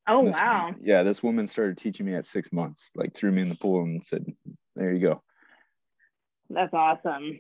Oh 0.08 0.24
this, 0.26 0.36
wow! 0.36 0.74
Yeah, 0.80 1.04
this 1.04 1.24
woman 1.24 1.48
started 1.48 1.78
teaching 1.78 2.06
me 2.06 2.14
at 2.14 2.26
six 2.26 2.52
months. 2.54 2.90
Like 2.96 3.16
threw 3.16 3.32
me 3.32 3.42
in 3.42 3.50
the 3.50 3.56
pool 3.56 3.84
and 3.84 4.06
said, 4.06 4.26
"There 4.76 4.94
you 4.94 5.00
go." 5.00 5.24
That's 6.50 6.74
awesome. 6.74 7.40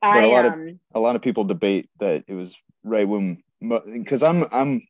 But 0.00 0.08
I 0.08 0.22
a 0.24 0.28
lot 0.28 0.46
of- 0.46 0.52
um 0.54 0.80
a 0.94 1.00
lot 1.00 1.16
of 1.16 1.22
people 1.22 1.44
debate 1.44 1.90
that 1.98 2.24
it 2.26 2.34
was 2.34 2.56
right 2.84 3.06
when 3.06 3.42
because 3.60 4.22
I'm 4.22 4.44
I'm 4.50 4.82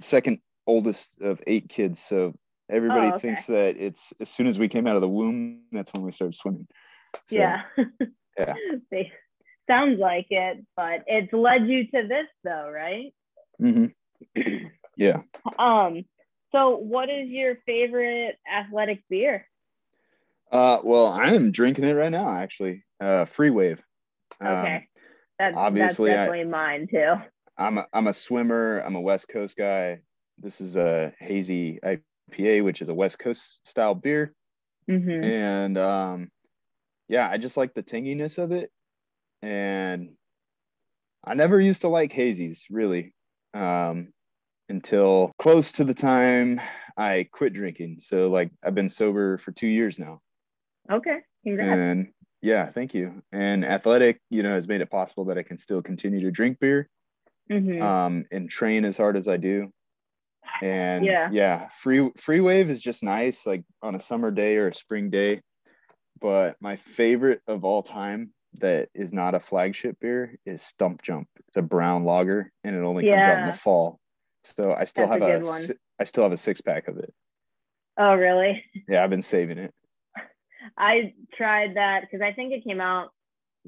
second 0.00 0.40
oldest 0.66 1.20
of 1.20 1.40
eight 1.46 1.68
kids, 1.68 2.00
so 2.00 2.34
everybody 2.70 3.08
Oh, 3.08 3.14
okay. 3.14 3.28
thinks 3.28 3.46
that 3.46 3.76
it's 3.76 4.12
as 4.20 4.28
soon 4.28 4.46
as 4.46 4.58
we 4.58 4.68
came 4.68 4.86
out 4.86 4.96
of 4.96 5.02
the 5.02 5.08
womb, 5.08 5.62
that's 5.72 5.92
when 5.92 6.02
we 6.02 6.12
started 6.12 6.34
swimming. 6.34 6.66
So, 7.26 7.36
yeah. 7.36 7.62
yeah. 8.38 8.54
Sounds 9.70 9.98
like 9.98 10.26
it, 10.30 10.64
but 10.76 11.02
it's 11.06 11.32
led 11.32 11.68
you 11.68 11.84
to 11.88 12.08
this 12.08 12.26
though, 12.42 12.70
right? 12.70 13.12
Mm-hmm. 13.62 13.86
Yeah. 14.96 15.20
Um, 15.60 16.04
so 16.50 16.76
what 16.76 17.08
is 17.08 17.28
your 17.28 17.58
favorite 17.64 18.34
athletic 18.52 19.04
beer? 19.08 19.46
Uh, 20.50 20.78
well, 20.82 21.06
I 21.06 21.34
am 21.34 21.52
drinking 21.52 21.84
it 21.84 21.92
right 21.92 22.10
now, 22.10 22.28
actually. 22.28 22.84
Uh, 23.00 23.26
Free 23.26 23.50
Wave. 23.50 23.80
Um, 24.40 24.48
Okay. 24.56 24.88
that's 25.38 25.56
obviously, 25.56 26.10
I- 26.10 26.14
that's 26.16 26.30
definitely 26.32 26.50
mine 26.50 26.88
too. 26.90 27.14
I'm 27.58 27.78
a, 27.78 27.86
I'm 27.92 28.08
a 28.08 28.12
swimmer. 28.12 28.80
I'm 28.84 28.96
a 28.96 29.00
West 29.00 29.28
Coast 29.28 29.56
guy. 29.56 30.00
This 30.36 30.60
is 30.60 30.76
a 30.76 31.12
hazy 31.20 31.78
IPA, 32.30 32.64
which 32.64 32.82
is 32.82 32.88
a 32.88 32.94
West 32.94 33.18
Coast 33.18 33.60
style 33.64 33.94
beer. 33.94 34.34
hmm 34.88 35.22
and 35.22 35.76
um 35.76 36.30
yeah 37.08 37.28
i 37.30 37.36
just 37.36 37.56
like 37.56 37.74
the 37.74 37.82
tanginess 37.82 38.38
of 38.38 38.52
it 38.52 38.70
and 39.42 40.10
i 41.24 41.34
never 41.34 41.60
used 41.60 41.80
to 41.82 41.88
like 41.88 42.12
hazies 42.12 42.62
really 42.70 43.12
um 43.54 44.12
until 44.68 45.32
close 45.38 45.72
to 45.72 45.84
the 45.84 45.94
time 45.94 46.60
i 46.96 47.26
quit 47.32 47.52
drinking 47.52 47.96
so 48.00 48.30
like 48.30 48.50
i've 48.64 48.74
been 48.74 48.88
sober 48.88 49.38
for 49.38 49.52
two 49.52 49.66
years 49.68 49.98
now 49.98 50.20
Okay. 50.90 51.18
Congrats. 51.44 51.68
and 51.70 52.08
yeah 52.42 52.70
thank 52.70 52.94
you 52.94 53.22
and 53.32 53.64
athletic 53.64 54.20
you 54.30 54.42
know 54.42 54.50
has 54.54 54.68
made 54.68 54.80
it 54.80 54.90
possible 54.90 55.24
that 55.26 55.38
i 55.38 55.42
can 55.42 55.58
still 55.58 55.82
continue 55.82 56.20
to 56.20 56.30
drink 56.30 56.58
beer 56.60 56.88
Mhm. 57.50 57.82
um 57.82 58.24
and 58.30 58.48
train 58.48 58.84
as 58.84 58.96
hard 58.96 59.16
as 59.16 59.26
i 59.28 59.36
do 59.36 59.70
and 60.62 61.04
Yeah. 61.04 61.28
yeah 61.30 61.68
free 61.76 62.10
free 62.16 62.40
wave 62.40 62.70
is 62.70 62.80
just 62.80 63.02
nice 63.02 63.46
like 63.46 63.62
on 63.82 63.94
a 63.94 64.00
summer 64.00 64.30
day 64.30 64.56
or 64.56 64.68
a 64.68 64.74
spring 64.74 65.10
day. 65.10 65.40
But 66.20 66.56
my 66.60 66.76
favorite 66.76 67.42
of 67.46 67.64
all 67.64 67.82
time 67.82 68.32
that 68.54 68.88
is 68.94 69.12
not 69.12 69.34
a 69.34 69.40
flagship 69.40 69.98
beer 70.00 70.36
is 70.46 70.62
stump 70.62 71.02
jump. 71.02 71.28
It's 71.48 71.56
a 71.56 71.62
brown 71.62 72.04
lager 72.04 72.50
and 72.64 72.74
it 72.74 72.80
only 72.82 73.08
comes 73.08 73.26
out 73.26 73.38
in 73.38 73.46
the 73.46 73.52
fall. 73.52 74.00
So 74.44 74.72
i 74.72 74.84
still 74.84 75.06
That's 75.06 75.22
have 75.22 75.70
a 75.70 75.74
i 76.00 76.04
still 76.04 76.22
have 76.24 76.32
a 76.32 76.36
six 76.36 76.60
pack 76.60 76.88
of 76.88 76.98
it. 76.98 77.12
Oh, 77.96 78.14
really? 78.14 78.64
yeah 78.88 79.02
i've 79.02 79.10
been 79.10 79.22
saving 79.22 79.58
it. 79.58 79.74
I 80.78 81.14
tried 81.36 81.76
that 81.76 82.02
because 82.02 82.20
I 82.20 82.32
think 82.32 82.52
it 82.52 82.64
came 82.64 82.80
out 82.80 83.10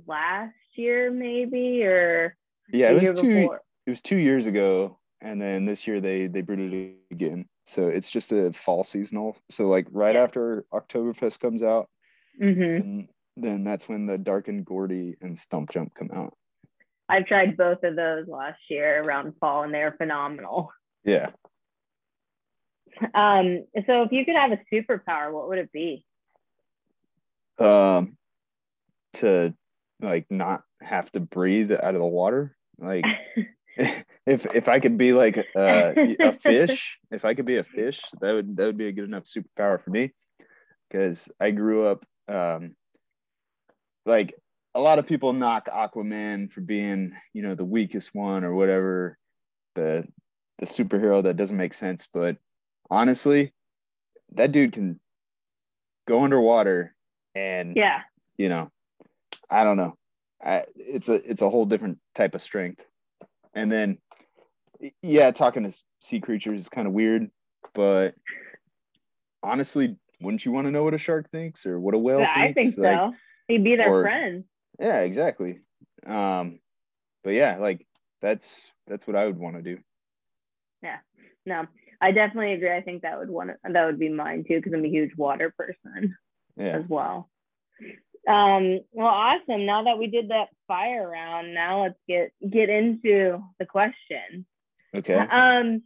last 0.06 0.54
year, 0.74 1.10
maybe, 1.10 1.82
or 1.84 2.36
yeah 2.72 2.90
it 2.90 2.94
was 2.94 3.20
two 3.20 3.28
before. 3.28 3.60
it 3.86 3.90
was 3.90 4.00
two 4.00 4.16
years 4.16 4.46
ago 4.46 4.99
and 5.22 5.40
then 5.40 5.64
this 5.64 5.86
year 5.86 6.00
they 6.00 6.26
they 6.26 6.40
brewed 6.40 6.72
it 6.72 6.94
again 7.10 7.46
so 7.64 7.88
it's 7.88 8.10
just 8.10 8.32
a 8.32 8.52
fall 8.52 8.82
seasonal 8.84 9.36
so 9.48 9.66
like 9.66 9.86
right 9.90 10.14
Yeah. 10.16 10.22
after 10.22 10.64
oktoberfest 10.72 11.40
comes 11.40 11.62
out 11.62 11.88
hmm 12.38 13.00
then 13.36 13.64
that's 13.64 13.88
when 13.88 14.06
the 14.06 14.18
dark 14.18 14.48
and 14.48 14.64
gordy 14.66 15.16
and 15.22 15.38
stump 15.38 15.70
jump 15.70 15.94
come 15.94 16.10
out 16.14 16.34
I've 17.08 17.26
tried 17.26 17.56
both 17.56 17.82
of 17.82 17.96
those 17.96 18.28
last 18.28 18.60
year 18.68 19.02
around 19.02 19.34
fall, 19.40 19.64
and 19.64 19.74
they're 19.74 19.94
phenomenal. 19.98 20.70
yeah 21.04 21.30
Um, 23.14 23.64
so 23.86 24.02
if 24.02 24.12
you 24.12 24.24
could 24.24 24.36
have 24.36 24.52
a 24.52 24.60
superpower, 24.72 25.32
what 25.32 25.48
would 25.48 25.58
it 25.58 25.72
be? 25.72 26.04
um 27.58 28.16
to 29.14 29.54
like 30.00 30.26
not 30.30 30.62
have 30.80 31.10
to 31.12 31.20
breathe 31.20 31.72
out 31.72 31.94
of 31.94 32.00
the 32.00 32.06
water 32.06 32.56
like 32.78 33.04
if 34.30 34.46
if 34.54 34.68
i 34.68 34.78
could 34.78 34.96
be 34.96 35.12
like 35.12 35.38
uh, 35.56 35.92
a 35.96 36.32
fish 36.32 36.98
if 37.10 37.24
i 37.24 37.34
could 37.34 37.46
be 37.46 37.56
a 37.56 37.64
fish 37.64 38.00
that 38.20 38.32
would 38.32 38.56
that 38.56 38.64
would 38.64 38.78
be 38.78 38.86
a 38.86 38.92
good 38.92 39.04
enough 39.04 39.24
superpower 39.24 39.82
for 39.82 39.90
me. 39.90 40.12
Because 40.88 41.28
i 41.40 41.50
grew 41.50 41.86
up 41.86 42.04
um 42.28 42.74
like 44.06 44.34
a 44.74 44.80
lot 44.80 44.98
of 44.98 45.06
people 45.06 45.32
knock 45.32 45.68
aquaman 45.68 46.50
for 46.50 46.60
being 46.60 47.12
you 47.32 47.42
know 47.42 47.54
the 47.54 47.64
weakest 47.64 48.14
one 48.14 48.44
or 48.44 48.54
whatever 48.54 49.18
the 49.74 50.06
the 50.58 50.66
superhero 50.66 51.22
that 51.22 51.36
doesn't 51.36 51.56
make 51.56 51.74
sense. 51.74 52.06
But 52.12 52.36
honestly 52.90 53.52
that 54.32 54.52
dude 54.52 54.72
can 54.72 55.00
go 56.06 56.22
underwater 56.22 56.94
and 57.34 57.76
yeah, 57.76 58.02
you 58.36 58.48
know 58.48 58.70
i 59.48 59.64
don't 59.64 59.76
know. 59.76 59.96
I, 60.42 60.64
it's 60.76 61.08
a 61.08 61.14
it's 61.30 61.42
a 61.42 61.50
whole 61.50 61.66
different 61.66 61.98
type 62.14 62.34
of 62.34 62.40
strength. 62.40 62.82
And 63.54 63.70
then 63.70 63.98
yeah 65.02 65.30
talking 65.30 65.62
to 65.64 65.82
sea 66.00 66.20
creatures 66.20 66.60
is 66.60 66.68
kind 66.68 66.86
of 66.86 66.92
weird 66.94 67.30
but 67.74 68.14
honestly 69.42 69.96
wouldn't 70.20 70.44
you 70.44 70.52
want 70.52 70.66
to 70.66 70.70
know 70.70 70.82
what 70.82 70.94
a 70.94 70.98
shark 70.98 71.30
thinks 71.30 71.64
or 71.64 71.80
what 71.80 71.94
a 71.94 71.98
whale 71.98 72.18
thinks? 72.18 72.30
I 72.36 72.52
think 72.52 72.76
Like, 72.76 72.96
so. 72.98 73.14
He'd 73.48 73.64
be 73.64 73.76
their 73.76 73.90
or- 73.92 74.02
friend. 74.02 74.44
yeah 74.78 75.00
exactly 75.00 75.60
um 76.06 76.60
but 77.24 77.30
yeah 77.34 77.56
like 77.58 77.86
that's 78.22 78.54
that's 78.86 79.06
what 79.06 79.16
i 79.16 79.26
would 79.26 79.38
want 79.38 79.56
to 79.56 79.62
do 79.62 79.78
Yeah. 80.82 80.98
No, 81.46 81.66
I 82.02 82.12
definitely 82.12 82.52
agree. 82.52 82.74
I 82.74 82.82
think 82.82 83.02
that 83.02 83.18
would 83.18 83.30
one 83.30 83.54
that 83.64 83.84
would 83.86 83.98
be 83.98 84.08
mine 84.10 84.44
too 84.46 84.56
because 84.56 84.72
I'm 84.74 84.84
a 84.84 84.88
huge 84.88 85.16
water 85.16 85.52
person 85.56 86.14
yeah 86.56 86.76
as 86.78 86.84
well. 86.88 87.30
Um, 88.28 88.80
well, 88.92 89.06
awesome. 89.08 89.64
Now 89.64 89.84
that 89.84 89.98
we 89.98 90.06
did 90.06 90.28
that 90.28 90.48
fire 90.68 91.08
round, 91.08 91.54
now 91.54 91.82
let's 91.82 91.98
get 92.06 92.32
get 92.48 92.68
into 92.68 93.42
the 93.58 93.64
question. 93.66 94.44
Okay 94.94 95.14
Um, 95.14 95.82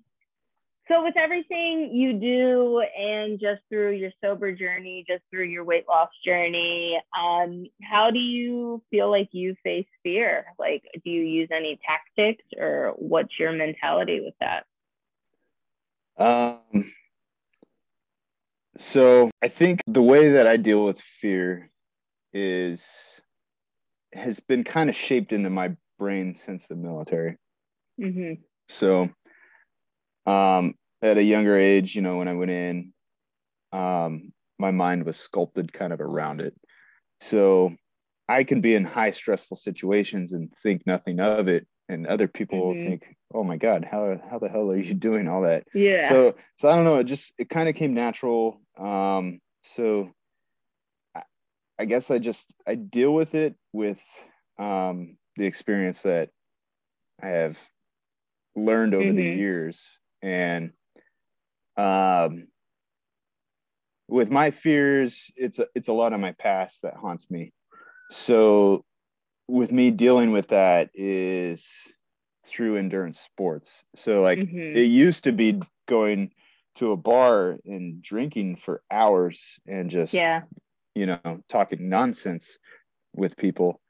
so 0.88 1.02
with 1.02 1.16
everything 1.16 1.90
you 1.94 2.12
do 2.12 2.82
and 2.99 3.40
just 3.40 3.62
through 3.70 3.92
your 3.92 4.11
sober 4.23 4.52
journey, 4.52 5.04
just 5.08 5.23
through 5.30 5.44
your 5.44 5.64
weight 5.64 5.88
loss 5.88 6.11
journey, 6.25 7.00
um, 7.18 7.64
how 7.82 8.11
do 8.11 8.18
you 8.18 8.82
feel 8.90 9.11
like 9.11 9.30
you 9.32 9.54
face 9.62 9.87
fear? 10.02 10.44
Like, 10.58 10.82
do 11.02 11.11
you 11.11 11.23
use 11.23 11.49
any 11.50 11.78
tactics 11.87 12.44
or 12.58 12.92
what's 12.96 13.38
your 13.38 13.52
mentality 13.52 14.20
with 14.20 14.34
that? 14.40 14.64
Um, 16.18 16.92
so 18.76 19.30
I 19.40 19.49
think 19.49 19.80
the 19.87 20.02
way 20.02 20.32
that 20.32 20.46
I 20.46 20.58
deal 20.58 20.84
with 20.84 21.00
fear 21.00 21.70
is 22.34 23.20
has 24.12 24.38
been 24.38 24.64
kind 24.64 24.90
of 24.90 24.96
shaped 24.96 25.32
into 25.32 25.50
my 25.50 25.75
brain 25.99 26.34
since 26.34 26.66
the 26.66 26.76
military. 26.76 27.37
Mm-hmm. 27.99 28.42
So, 28.68 29.09
um, 30.26 30.75
at 31.02 31.18
a 31.18 31.23
younger 31.23 31.56
age, 31.59 31.94
you 31.94 32.02
know, 32.02 32.16
when 32.16 32.28
I 32.28 32.35
went 32.35 32.50
in, 32.50 32.92
um, 33.73 34.33
my 34.59 34.71
mind 34.71 35.04
was 35.04 35.16
sculpted 35.16 35.73
kind 35.73 35.92
of 35.92 36.00
around 36.00 36.40
it. 36.40 36.54
So 37.21 37.75
I 38.28 38.44
can 38.44 38.61
be 38.61 38.75
in 38.75 38.85
high 38.85 39.11
stressful 39.11 39.56
situations 39.56 40.33
and 40.33 40.52
think 40.62 40.87
nothing 40.87 41.21
of 41.21 41.49
it, 41.49 41.66
and 41.88 42.06
other 42.06 42.28
people 42.28 42.59
will 42.66 42.75
Mhm. 42.75 42.83
think, 42.83 43.16
"Oh 43.35 43.44
my 43.44 43.56
God, 43.56 43.85
how 43.85 44.16
how 44.30 44.38
the 44.38 44.49
hell 44.49 44.71
are 44.71 44.76
you 44.78 44.94
doing 45.09 45.28
all 45.28 45.42
that?" 45.42 45.66
Yeah. 45.75 46.09
so 46.09 46.35
so 46.56 46.68
i 46.68 46.75
don't 46.76 46.85
know 46.85 46.99
it 46.99 47.04
just 47.04 47.33
it 47.38 47.49
kind 47.50 47.68
of 47.68 47.75
came 47.75 47.94
natural 47.94 48.61
um 48.78 49.40
so 49.62 50.12
I, 51.14 51.23
I 51.78 51.85
guess 51.87 52.11
i 52.11 52.18
just 52.18 52.54
i 52.66 52.75
deal 52.75 53.14
with 53.14 53.35
it 53.35 53.56
with 53.73 54.00
um 54.59 55.16
the 55.37 55.47
experience 55.47 56.02
that 56.02 56.30
i 57.23 57.28
have 57.28 57.59
learned 58.56 58.94
over 58.94 59.12
the 59.12 59.23
Mhm. 59.25 59.37
years 59.37 59.87
and 60.23 60.73
um 61.76 62.46
with 64.08 64.30
my 64.30 64.50
fears 64.50 65.30
it's 65.37 65.58
a, 65.58 65.66
it's 65.75 65.88
a 65.88 65.92
lot 65.92 66.12
of 66.12 66.20
my 66.20 66.32
past 66.32 66.82
that 66.82 66.94
haunts 66.94 67.30
me 67.30 67.52
so 68.11 68.84
with 69.49 69.73
me 69.73 69.90
dealing 69.90 70.30
with 70.32 70.49
that 70.49 70.90
is 70.94 71.70
through 72.46 72.76
endurance 72.76 73.20
sports 73.20 73.82
so 73.96 74.23
like 74.23 74.38
Mhm. 74.38 74.76
it 74.76 74.84
used 74.84 75.25
to 75.25 75.32
be 75.32 75.61
going 75.88 76.30
to 76.75 76.92
a 76.92 76.96
bar 76.96 77.56
and 77.64 78.02
drinking 78.02 78.56
for 78.56 78.82
hours 78.90 79.58
and 79.66 79.90
just 79.90 80.14
yeah. 80.14 80.42
you 80.94 81.06
know 81.06 81.40
talking 81.49 81.88
nonsense 81.88 82.58
with 83.14 83.37
people 83.37 83.80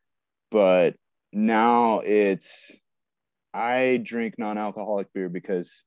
but 0.50 0.94
now 1.32 2.00
it's 2.00 2.72
i 3.54 3.98
drink 4.04 4.34
non-alcoholic 4.38 5.12
beer 5.14 5.28
because 5.28 5.84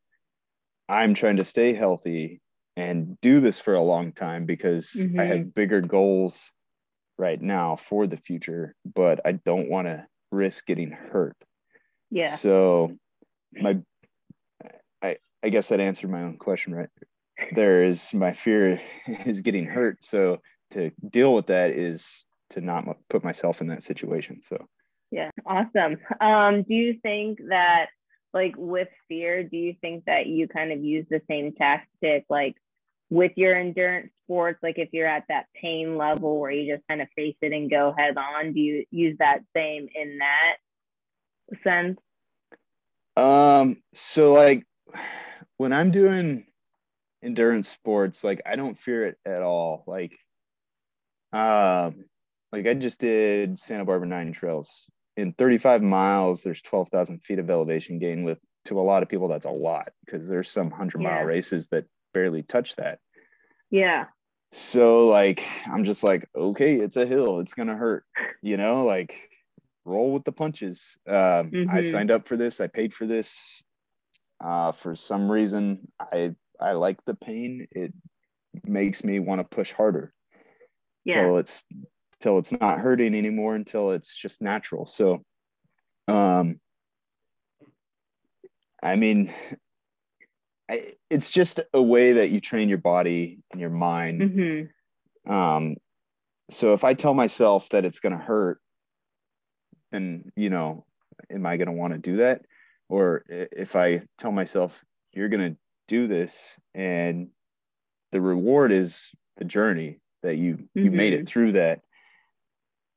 i'm 0.89 1.13
trying 1.13 1.36
to 1.38 1.43
stay 1.43 1.74
healthy 1.74 2.41
and 2.75 3.19
do 3.21 3.39
this 3.39 3.59
for 3.59 3.74
a 3.75 3.81
long 3.81 4.12
time 4.12 4.45
because 4.45 4.91
i 4.95 5.01
Mhm. 5.01 5.27
have 5.27 5.53
bigger 5.53 5.81
goals 5.81 6.51
right 7.17 7.41
now 7.41 7.75
for 7.75 8.07
the 8.07 8.17
future 8.17 8.74
but 8.95 9.19
i 9.25 9.33
don't 9.33 9.69
want 9.69 9.88
to 9.88 10.07
risk 10.31 10.65
getting 10.65 10.91
hurt 10.91 11.36
Yeah. 12.09 12.27
so 12.27 12.97
my 13.53 13.79
I 15.01 15.17
I 15.43 15.50
guess 15.50 15.69
that 15.69 15.79
answered 15.79 16.09
my 16.09 16.24
own 16.24 16.38
question, 16.38 16.74
right? 16.74 16.89
There 17.53 17.83
is 17.83 18.13
my 18.13 18.33
fear 18.33 18.81
is 19.25 19.41
getting 19.41 19.65
hurt. 19.65 20.03
So 20.03 20.41
to 20.71 20.91
deal 21.09 21.33
with 21.36 21.47
that 21.47 21.71
is 21.71 22.25
to 22.51 22.62
not 22.62 22.86
put 23.09 23.24
myself 23.24 23.62
in 23.62 23.67
that 23.67 23.83
situation. 23.83 24.41
So 24.41 24.57
Yeah, 25.11 25.31
awesome. 25.45 25.97
Um, 26.19 26.63
do 26.63 26.73
you 26.73 26.99
think 27.01 27.39
that 27.49 27.87
like 28.33 28.55
with 28.57 28.89
fear, 29.07 29.43
do 29.43 29.57
you 29.57 29.75
think 29.81 30.05
that 30.05 30.27
you 30.27 30.47
kind 30.47 30.71
of 30.71 30.83
use 30.83 31.05
the 31.09 31.21
same 31.29 31.53
tactic 31.53 32.25
like 32.29 32.55
with 33.09 33.31
your 33.35 33.55
endurance 33.55 34.11
sports? 34.23 34.59
Like 34.61 34.77
if 34.77 34.89
you're 34.91 35.07
at 35.07 35.23
that 35.29 35.45
pain 35.59 35.97
level 35.97 36.39
where 36.39 36.51
you 36.51 36.73
just 36.73 36.87
kind 36.87 37.01
of 37.01 37.07
face 37.15 37.37
it 37.41 37.53
and 37.53 37.69
go 37.69 37.93
head 37.97 38.17
on, 38.17 38.53
do 38.53 38.59
you 38.59 38.85
use 38.91 39.17
that 39.19 39.39
same 39.55 39.87
in 39.95 40.19
that 40.19 40.57
sense? 41.63 41.99
Um, 43.15 43.81
so 43.93 44.33
like 44.33 44.65
when 45.57 45.73
I'm 45.73 45.91
doing 45.91 46.45
endurance 47.23 47.69
sports, 47.69 48.23
like 48.23 48.41
I 48.45 48.55
don't 48.57 48.77
fear 48.77 49.07
it 49.07 49.17
at 49.25 49.41
all. 49.41 49.83
Like, 49.87 50.19
um, 51.31 52.05
like 52.51 52.67
I 52.67 52.73
just 52.73 52.99
did 52.99 53.59
Santa 53.59 53.85
Barbara 53.85 54.07
Nine 54.07 54.33
Trails 54.33 54.85
in 55.17 55.33
35 55.33 55.81
miles. 55.81 56.43
There's 56.43 56.62
12,000 56.62 57.19
feet 57.24 57.39
of 57.39 57.50
elevation 57.50 58.00
gain. 58.00 58.24
With 58.24 58.39
to 58.65 58.79
a 58.79 58.81
lot 58.81 59.03
of 59.03 59.09
people, 59.09 59.27
that's 59.27 59.45
a 59.45 59.51
lot 59.51 59.89
because 60.05 60.27
there's 60.27 60.50
some 60.50 60.71
hundred 60.71 61.01
mile 61.01 61.19
Yeah. 61.21 61.25
races 61.25 61.67
that 61.69 61.86
barely 62.13 62.43
touch 62.43 62.75
that. 62.77 63.00
Yeah. 63.71 64.05
So 64.51 65.07
like 65.07 65.45
I'm 65.65 65.83
just 65.83 66.03
like, 66.03 66.29
okay, 66.36 66.75
it's 66.75 66.97
a 66.97 67.05
hill. 67.05 67.39
It's 67.39 67.53
gonna 67.53 67.75
hurt, 67.75 68.05
you 68.41 68.55
know, 68.57 68.86
like 68.86 69.29
roll 69.86 70.13
with 70.13 70.24
the 70.24 70.31
punches. 70.31 70.97
Um, 71.07 71.51
I 71.69 71.79
Mhm. 71.81 71.91
signed 71.91 72.12
up 72.12 72.27
for 72.27 72.38
this, 72.38 72.62
I 72.62 72.67
paid 72.67 72.93
for 72.93 73.07
this. 73.07 73.38
Uh, 74.39 74.71
for 74.71 74.95
some 74.95 75.29
reason, 75.31 75.91
I 76.00 76.36
I 76.59 76.74
like 76.74 77.03
the 77.05 77.15
pain. 77.15 77.67
It 77.71 77.93
makes 78.65 79.03
me 79.03 79.19
want 79.19 79.39
to 79.39 79.43
push 79.43 79.71
harder 79.71 80.13
Yeah. 81.05 81.21
till 81.24 81.38
it's 81.38 81.65
till 82.19 82.38
it's 82.39 82.51
not 82.51 82.79
hurting 82.79 83.15
anymore 83.15 83.55
until 83.55 83.91
it's 83.91 84.15
just 84.15 84.41
natural. 84.41 84.88
So 84.88 85.24
um 86.07 86.59
I 88.81 88.95
mean 88.95 89.33
I, 90.69 90.93
it's 91.09 91.31
just 91.31 91.62
a 91.74 91.81
way 91.81 92.13
that 92.13 92.29
you 92.29 92.41
train 92.41 92.67
your 92.67 92.77
body 92.77 93.39
and 93.51 93.62
your 93.62 93.69
mind 93.69 94.21
hmm 94.21 94.63
um, 95.27 95.75
so 96.50 96.74
if 96.74 96.83
I 96.83 96.93
tell 96.93 97.13
myself 97.13 97.69
that 97.69 97.86
it's 97.86 98.00
going 98.00 98.17
to 98.17 98.24
hurt, 98.24 98.62
then, 99.91 100.31
you 100.36 100.50
know, 100.50 100.86
am 101.29 101.45
I 101.45 101.57
going 101.57 101.67
to 101.67 101.74
want 101.74 101.93
to 101.93 102.00
do 102.00 102.17
that? 102.17 102.45
Or 102.89 103.24
if 103.27 103.75
I 103.75 104.03
tell 104.17 104.31
myself 104.31 104.74
you're 105.12 105.29
going 105.29 105.53
to 105.53 105.57
do 105.88 106.07
this 106.07 106.41
and 106.74 107.29
the 108.12 108.21
reward 108.21 108.71
is 108.71 109.09
the 109.38 109.45
journey 109.45 110.00
that 110.24 110.38
you, 110.38 110.69
you 110.74 110.91
made 110.91 111.13
it 111.13 111.27
through 111.27 111.53
that, 111.53 111.81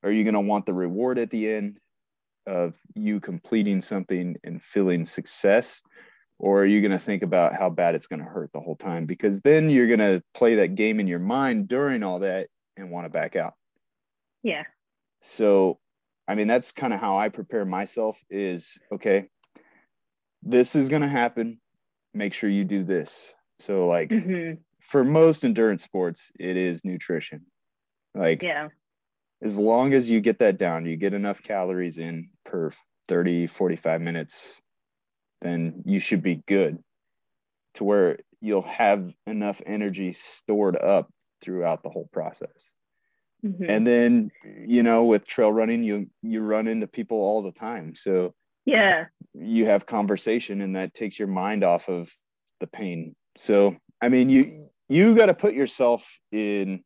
are 0.02 0.10
you 0.10 0.24
going 0.24 0.34
to 0.34 0.40
want 0.40 0.66
the 0.66 0.74
reward 0.74 1.18
at 1.18 1.30
the 1.30 1.50
end 1.50 1.78
of 2.46 2.74
you 2.94 3.20
completing 3.20 3.82
something 3.82 4.36
and 4.44 4.62
feeling 4.62 5.04
success? 5.04 5.82
Or 6.38 6.62
are 6.62 6.66
you 6.66 6.80
going 6.80 6.92
to 6.92 6.98
think 6.98 7.22
about 7.22 7.54
how 7.54 7.68
bad 7.68 7.94
it's 7.94 8.06
going 8.06 8.20
to 8.20 8.24
hurt 8.24 8.50
the 8.52 8.60
whole 8.60 8.76
time? 8.76 9.04
Because 9.04 9.42
then 9.42 9.68
you're 9.68 9.86
going 9.86 9.98
to 9.98 10.22
play 10.32 10.54
that 10.56 10.74
game 10.74 10.98
in 10.98 11.06
your 11.06 11.18
mind 11.18 11.68
during 11.68 12.02
all 12.02 12.20
that 12.20 12.48
and 12.78 12.90
want 12.90 13.04
to 13.04 13.10
back 13.10 13.36
out. 13.36 13.54
Yeah. 14.42 14.62
So, 15.20 15.78
I 16.26 16.34
mean, 16.34 16.46
that's 16.46 16.72
kind 16.72 16.94
of 16.94 17.00
how 17.00 17.18
I 17.18 17.28
prepare 17.28 17.66
myself 17.66 18.22
is 18.30 18.72
okay, 18.90 19.28
this 20.42 20.74
is 20.74 20.88
going 20.88 21.02
to 21.02 21.08
happen. 21.08 21.60
Make 22.14 22.32
sure 22.32 22.48
you 22.48 22.64
do 22.64 22.84
this. 22.84 23.34
So, 23.58 23.86
like, 23.86 24.10
hmm 24.10 24.52
for 24.90 25.04
most 25.04 25.44
endurance 25.44 25.84
sports, 25.84 26.32
it 26.40 26.56
is 26.56 26.84
nutrition. 26.84 27.46
Like, 28.14 28.42
Yeah. 28.42 28.68
As 29.42 29.58
long 29.58 29.94
as 29.94 30.10
you 30.10 30.20
get 30.20 30.38
that 30.40 30.58
down, 30.58 30.86
you 30.86 30.96
get 30.96 31.14
enough 31.14 31.42
calories 31.42 31.98
in 31.98 32.30
per 32.44 32.72
30, 33.08 33.46
45 33.46 34.00
minutes, 34.00 34.54
then 35.40 35.82
you 35.86 35.98
should 35.98 36.22
be 36.22 36.36
good 36.46 36.78
to 37.74 37.84
where 37.84 38.18
you'll 38.40 38.62
have 38.62 39.12
enough 39.26 39.60
energy 39.66 40.12
stored 40.12 40.76
up 40.76 41.10
throughout 41.40 41.82
the 41.82 41.90
whole 41.90 42.08
process. 42.12 42.70
hmm 43.42 43.64
And 43.66 43.86
then, 43.86 44.30
you 44.66 44.82
know, 44.82 45.04
with 45.04 45.26
trail 45.26 45.52
running, 45.52 45.82
you 45.82 46.06
you 46.22 46.42
run 46.42 46.68
into 46.68 46.86
people 46.86 47.18
all 47.18 47.42
the 47.42 47.52
time. 47.52 47.94
So 47.94 48.34
yeah. 48.66 49.06
you 49.34 49.66
have 49.66 49.86
conversation 49.86 50.60
and 50.60 50.76
that 50.76 50.94
takes 50.94 51.18
your 51.18 51.28
mind 51.28 51.64
off 51.64 51.88
of 51.88 52.10
the 52.60 52.66
pain. 52.66 53.14
So, 53.36 53.76
I 54.02 54.08
mean, 54.10 54.28
you 54.28 54.68
you 54.88 55.14
got 55.14 55.26
to 55.26 55.34
put 55.34 55.54
yourself 55.54 56.06
in 56.32 56.84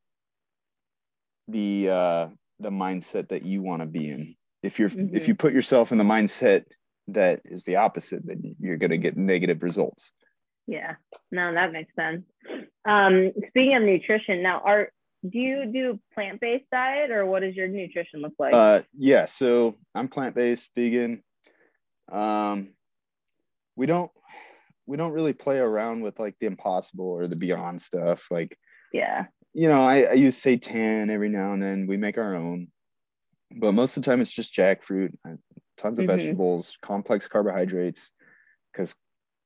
the 1.49 1.89
uh 1.91 2.29
the 2.65 2.71
mindset 2.71 3.29
that 3.29 3.45
you 3.45 3.63
want 3.63 3.83
to 3.83 3.87
be 3.87 4.11
in. 4.11 4.35
If 4.63 4.79
you're 4.79 4.89
Mhm. 4.89 5.15
if 5.15 5.29
you 5.29 5.35
put 5.35 5.53
yourself 5.53 5.93
in 5.93 5.99
the 5.99 6.05
mindset 6.05 6.65
that 7.09 7.43
is 7.45 7.65
the 7.65 7.77
opposite, 7.77 8.27
then 8.27 8.57
you're 8.59 8.79
going 8.79 8.91
to 8.91 8.99
get 8.99 9.17
negative 9.17 9.63
results. 9.63 10.11
Yeah. 10.67 10.97
No, 11.31 11.53
that 11.53 11.73
makes 11.73 11.95
sense. 11.95 12.25
Um, 12.87 13.33
speaking 13.49 13.77
of 13.77 13.83
nutrition, 13.83 14.43
now 14.43 14.61
are 14.61 14.91
do 15.29 15.39
you 15.39 15.67
do 15.67 16.01
plant 16.13 16.41
based 16.41 16.69
diet 16.71 17.11
or 17.11 17.27
what 17.27 17.41
does 17.41 17.55
your 17.55 17.69
nutrition 17.69 18.21
look 18.21 18.35
like? 18.39 18.55
Uh, 18.55 18.83
yeah. 18.97 19.27
So 19.27 19.77
I'm 19.95 20.09
plant 20.09 20.35
based, 20.35 20.71
vegan. 20.75 21.23
Um, 22.11 22.75
we 23.77 23.87
don't 23.87 24.11
we 24.87 24.97
don't 24.97 25.13
really 25.13 25.33
play 25.33 25.59
around 25.59 26.03
with 26.03 26.19
like 26.19 26.39
the 26.41 26.47
impossible 26.47 27.07
or 27.07 27.27
the 27.27 27.37
beyond 27.37 27.81
stuff. 27.81 28.27
Like 28.31 28.59
yeah. 28.93 29.27
You 29.55 29.69
know, 29.69 29.83
I, 29.83 30.03
I 30.03 30.13
use 30.15 30.41
seitan 30.41 31.11
every 31.11 31.29
now 31.29 31.53
and 31.53 31.63
then. 31.63 31.87
We 31.87 31.97
make 31.97 32.19
our 32.19 32.35
own, 32.35 32.69
but 33.57 33.73
most 33.73 33.97
of 33.97 34.03
the 34.03 34.11
time 34.11 34.21
it's 34.21 34.33
just 34.33 34.55
jackfruit, 34.55 35.15
uh, 35.27 35.37
tons 35.77 35.99
of 35.99 36.07
Mhm. 36.07 36.09
vegetables, 36.09 36.77
complex 36.83 37.29
carbohydrates, 37.29 38.11
because 38.73 38.95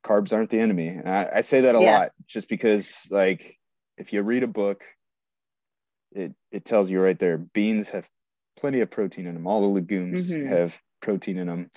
carbs 0.05 0.33
aren't 0.33 0.51
the 0.51 0.59
enemy. 0.61 0.89
And 0.89 1.09
I, 1.09 1.31
I 1.37 1.41
say 1.43 1.61
that 1.61 1.75
a 1.75 1.81
Yeah. 1.81 2.01
lot 2.01 2.13
just 2.27 2.49
because, 2.49 3.07
like, 3.11 3.57
if 3.99 4.13
you 4.13 4.23
read 4.23 4.43
a 4.43 4.49
book, 4.49 4.83
it 6.13 6.33
it 6.51 6.65
tells 6.65 6.91
you 6.91 7.01
right 7.03 7.19
there, 7.19 7.37
beans 7.39 7.91
have 7.91 8.09
plenty 8.59 8.81
of 8.81 8.91
protein 8.91 9.27
in 9.27 9.35
them. 9.35 9.47
All 9.47 9.61
the 9.61 9.67
legumes 9.69 10.31
Mhm. 10.31 10.49
have 10.49 10.81
protein 11.01 11.37
in 11.39 11.47
them. 11.47 11.71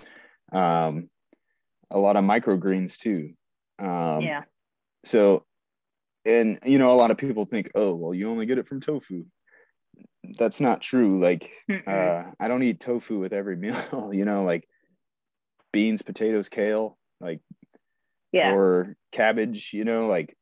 Um, 0.54 1.10
a 1.90 2.00
lot 2.00 2.16
of 2.16 2.24
microgreens 2.24 2.98
too. 2.98 3.34
Um, 3.78 4.24
yeah. 4.24 4.44
so, 5.04 5.46
and 6.26 6.60
you 6.66 6.78
know, 6.78 6.92
a 6.92 6.96
lot 6.96 7.12
of 7.12 7.18
people 7.18 7.46
think, 7.46 7.72
oh, 7.76 7.96
well, 7.96 8.14
you 8.14 8.30
only 8.30 8.46
get 8.46 8.58
it 8.58 8.68
from 8.68 8.82
tofu. 8.82 9.26
That's 10.38 10.60
not 10.60 10.82
true. 10.82 11.20
Like, 11.20 11.50
uh, 11.88 12.24
I 12.40 12.48
don't 12.48 12.64
eat 12.64 12.80
tofu 12.80 13.20
with 13.20 13.34
every 13.34 13.56
meal. 13.58 14.12
you 14.14 14.26
know, 14.26 14.44
like 14.44 14.68
beans, 15.74 16.02
potatoes, 16.02 16.50
kale, 16.50 16.98
like 17.20 17.42
yeah. 18.32 18.54
or 18.54 18.96
cabbage. 19.12 19.72
You 19.74 19.84
know, 19.84 20.08
like 20.08 20.36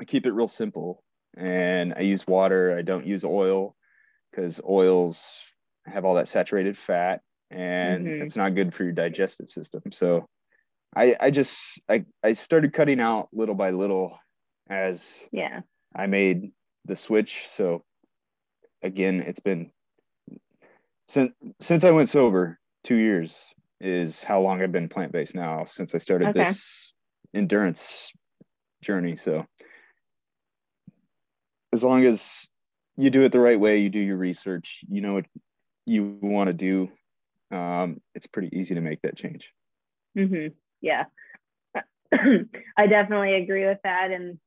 I 0.00 0.04
keep 0.04 0.26
it 0.26 0.32
real 0.32 0.48
simple, 0.48 1.02
and 1.36 1.94
I 1.96 2.00
use 2.00 2.26
water. 2.26 2.76
I 2.76 2.82
don't 2.82 3.06
use 3.06 3.24
oil 3.24 3.74
because 4.30 4.60
oils 4.68 5.26
have 5.86 6.04
all 6.04 6.14
that 6.14 6.28
saturated 6.28 6.76
fat, 6.76 7.22
and 7.50 8.06
Mhm. 8.06 8.22
it's 8.22 8.36
not 8.36 8.54
good 8.54 8.74
for 8.74 8.84
your 8.84 8.92
digestive 8.92 9.50
system. 9.50 9.82
So. 9.92 10.28
I, 10.96 11.14
I 11.20 11.30
just 11.30 11.80
I, 11.88 12.04
I 12.24 12.32
started 12.32 12.72
cutting 12.72 12.98
out 12.98 13.28
little 13.32 13.54
by 13.54 13.70
little 13.70 14.18
as 14.70 15.18
yeah. 15.32 15.60
I 15.94 16.06
made 16.06 16.52
the 16.86 16.96
switch. 16.96 17.46
So 17.48 17.84
again, 18.82 19.20
it's 19.20 19.40
been 19.40 19.70
since 21.08 21.32
since 21.60 21.84
I 21.84 21.90
went 21.90 22.08
sober, 22.08 22.58
two 22.84 22.96
years 22.96 23.44
is 23.80 24.22
how 24.22 24.40
long 24.40 24.62
I've 24.62 24.72
been 24.72 24.88
plant 24.88 25.12
based 25.12 25.34
now 25.34 25.64
since 25.66 25.94
I 25.94 25.98
started 25.98 26.28
Okay. 26.28 26.44
this 26.44 26.92
endurance 27.34 28.12
journey. 28.82 29.16
So 29.16 29.44
as 31.72 31.82
long 31.82 32.04
as 32.04 32.46
you 32.96 33.10
do 33.10 33.22
it 33.22 33.32
the 33.32 33.40
right 33.40 33.58
way, 33.58 33.78
you 33.78 33.88
do 33.88 33.98
your 33.98 34.16
research, 34.16 34.84
you 34.88 35.00
know 35.00 35.14
what 35.14 35.26
you 35.86 36.18
want 36.20 36.48
to 36.48 36.52
do, 36.52 36.90
um, 37.50 38.00
it's 38.14 38.26
pretty 38.26 38.50
easy 38.56 38.74
to 38.74 38.80
make 38.80 39.02
that 39.02 39.16
change. 39.16 39.50
hmm 40.16 40.48
Yeah. 40.80 41.04
I 42.12 42.86
definitely 42.86 43.34
agree 43.34 43.66
with 43.66 43.78
that. 43.84 44.10
And 44.10 44.38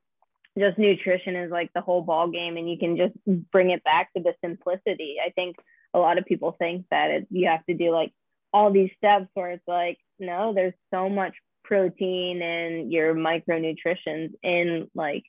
just 0.58 0.78
nutrition 0.78 1.36
is 1.36 1.52
like 1.52 1.72
the 1.74 1.82
whole 1.82 2.02
ball 2.02 2.30
game, 2.30 2.58
and 2.58 2.70
you 2.70 2.78
can 2.78 2.98
just 2.98 3.13
bring 3.52 3.72
it 3.72 3.84
back 3.84 4.13
to 4.13 4.22
the 4.22 4.34
simplicity. 4.44 5.18
I 5.26 5.32
think 5.32 5.56
a 5.94 6.00
lot 6.00 6.18
of 6.18 6.26
people 6.26 6.56
think 6.58 6.86
that 6.92 7.12
it, 7.12 7.28
you 7.30 7.48
have 7.48 7.66
to 7.66 7.74
do 7.74 7.92
like 7.92 8.12
all 8.52 8.72
these 8.72 8.92
steps, 8.98 9.28
where 9.34 9.52
it's 9.52 9.68
like, 9.68 9.98
no, 10.20 10.54
there's 10.54 10.74
so 10.94 11.10
much 11.10 11.34
protein 11.63 12.42
and 12.42 12.92
your 12.92 13.16
micronutrients 13.16 14.34
in 14.44 14.89
like 14.94 15.24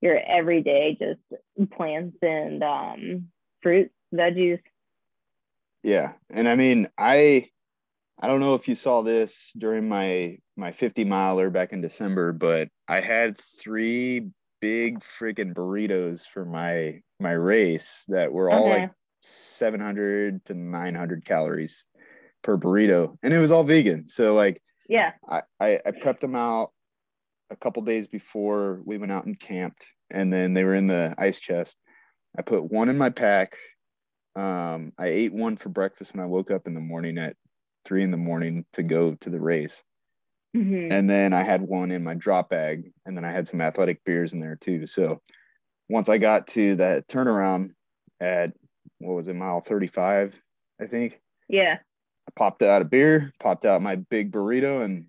your 0.00 0.18
everyday 0.18 0.96
just 0.98 1.70
plants 1.72 2.16
and 2.22 2.62
um, 2.62 3.28
fruits, 3.62 3.92
veggies. 4.14 4.60
Yeah. 5.82 6.12
And 6.30 6.48
I 6.48 6.56
mean, 6.56 6.88
I 6.96 7.48
I 8.18 8.26
don't 8.26 8.40
know 8.40 8.54
if 8.54 8.68
you 8.68 8.74
saw 8.74 9.02
this 9.02 9.50
during 9.56 9.88
my 9.88 10.38
my 10.56 10.72
50 10.72 11.04
miler 11.04 11.50
back 11.50 11.72
in 11.72 11.80
December, 11.80 12.32
but 12.32 12.68
I 12.86 13.00
had 13.00 13.38
three 13.38 14.30
big 14.60 15.00
freaking 15.00 15.54
burritos 15.54 16.26
for 16.26 16.44
my 16.44 17.00
my 17.18 17.32
race 17.32 18.04
that 18.08 18.32
were 18.32 18.50
all 18.50 18.62
Okay. 18.62 18.82
like 18.82 18.90
700 19.22 20.44
to 20.46 20.54
900 20.54 21.24
calories. 21.24 21.84
per 22.42 22.56
burrito, 22.56 23.18
and 23.22 23.34
it 23.34 23.38
was 23.38 23.52
all 23.52 23.64
vegan. 23.64 24.08
So 24.08 24.34
like, 24.34 24.62
yeah, 24.88 25.12
I 25.28 25.42
I, 25.60 25.80
I 25.84 25.90
prepped 25.90 26.20
them 26.20 26.34
out 26.34 26.72
a 27.50 27.56
couple 27.56 27.82
days 27.82 28.06
before 28.08 28.80
we 28.84 28.98
went 28.98 29.12
out 29.12 29.26
and 29.26 29.38
camped, 29.38 29.86
and 30.10 30.32
then 30.32 30.54
they 30.54 30.64
were 30.64 30.74
in 30.74 30.86
the 30.86 31.14
ice 31.18 31.40
chest. 31.40 31.76
I 32.38 32.42
put 32.42 32.64
one 32.64 32.88
in 32.88 32.96
my 32.98 33.10
pack. 33.10 33.56
Um, 34.36 34.92
I 34.98 35.08
ate 35.08 35.34
one 35.34 35.56
for 35.56 35.68
breakfast 35.68 36.14
when 36.14 36.22
I 36.22 36.26
woke 36.26 36.50
up 36.50 36.66
in 36.66 36.74
the 36.74 36.80
morning 36.80 37.18
at 37.18 37.36
three 37.84 38.02
in 38.02 38.10
the 38.10 38.16
morning 38.16 38.64
to 38.74 38.82
go 38.82 39.14
to 39.16 39.30
the 39.30 39.40
race. 39.40 39.82
Mhm. 40.56 40.90
And 40.92 41.08
then 41.08 41.32
I 41.32 41.42
had 41.42 41.62
one 41.62 41.90
in 41.90 42.02
my 42.02 42.14
drop 42.14 42.50
bag, 42.50 42.92
and 43.06 43.16
then 43.16 43.24
I 43.24 43.30
had 43.30 43.46
some 43.46 43.60
athletic 43.60 44.02
beers 44.04 44.32
in 44.32 44.40
there 44.40 44.56
too. 44.56 44.86
So 44.86 45.22
once 45.88 46.08
I 46.08 46.18
got 46.18 46.46
to 46.48 46.76
that 46.76 47.06
turnaround 47.08 47.74
at 48.20 48.52
what 48.98 49.14
was 49.14 49.28
it, 49.28 49.34
mile 49.34 49.60
35, 49.60 50.34
I 50.80 50.86
think, 50.86 51.20
yeah, 51.48 51.78
I 52.28 52.30
popped 52.34 52.62
out 52.62 52.82
a 52.82 52.84
beer, 52.84 53.32
popped 53.38 53.64
out 53.64 53.80
my 53.82 53.96
big 53.96 54.32
burrito, 54.32 54.82
and 54.84 55.06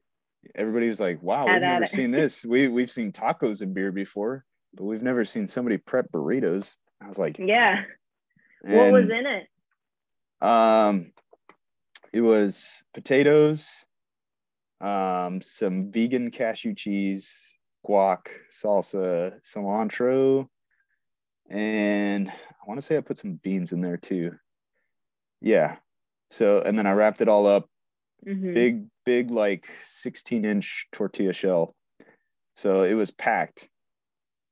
everybody 0.55 0.89
was 0.89 0.99
like, 0.99 1.21
Wow, 1.23 1.45
we've 1.47 1.61
never 1.61 1.83
it. 1.83 1.89
seen 1.89 2.11
this. 2.11 2.43
We 2.45 2.67
we've 2.67 2.91
seen 2.91 3.11
tacos 3.11 3.61
and 3.61 3.73
beer 3.73 3.91
before, 3.91 4.45
but 4.75 4.83
we've 4.83 5.03
never 5.03 5.25
seen 5.25 5.47
somebody 5.47 5.77
prep 5.77 6.11
burritos. 6.11 6.75
I 7.01 7.07
was 7.07 7.17
like, 7.17 7.39
yeah. 7.39 7.83
What 8.61 8.91
was 8.91 9.09
in 9.09 9.25
it? 9.25 9.47
Um, 10.39 11.13
it 12.13 12.21
was 12.21 12.83
potatoes, 12.93 13.69
um, 14.81 15.41
some 15.41 15.91
vegan 15.91 16.31
cashew 16.31 16.73
cheese, 16.73 17.37
guac, 17.87 18.27
salsa, 18.51 19.39
cilantro, 19.43 20.47
and 21.49 22.29
I 22.29 22.67
want 22.67 22.77
to 22.79 22.81
say 22.81 22.97
I 22.97 23.01
put 23.01 23.17
some 23.17 23.33
beans 23.35 23.71
in 23.71 23.81
there 23.81 23.97
too. 23.97 24.31
Yeah. 25.41 25.77
So, 26.31 26.59
and 26.61 26.77
then 26.77 26.87
I 26.87 26.93
wrapped 26.93 27.21
it 27.21 27.27
all 27.27 27.45
up, 27.45 27.69
Mhm. 28.25 28.53
big, 28.53 28.87
big, 29.05 29.31
like 29.31 29.67
16 29.85 30.45
inch 30.45 30.87
tortilla 30.91 31.33
shell. 31.33 31.75
So 32.55 32.83
it 32.83 32.93
was 32.93 33.11
packed, 33.11 33.67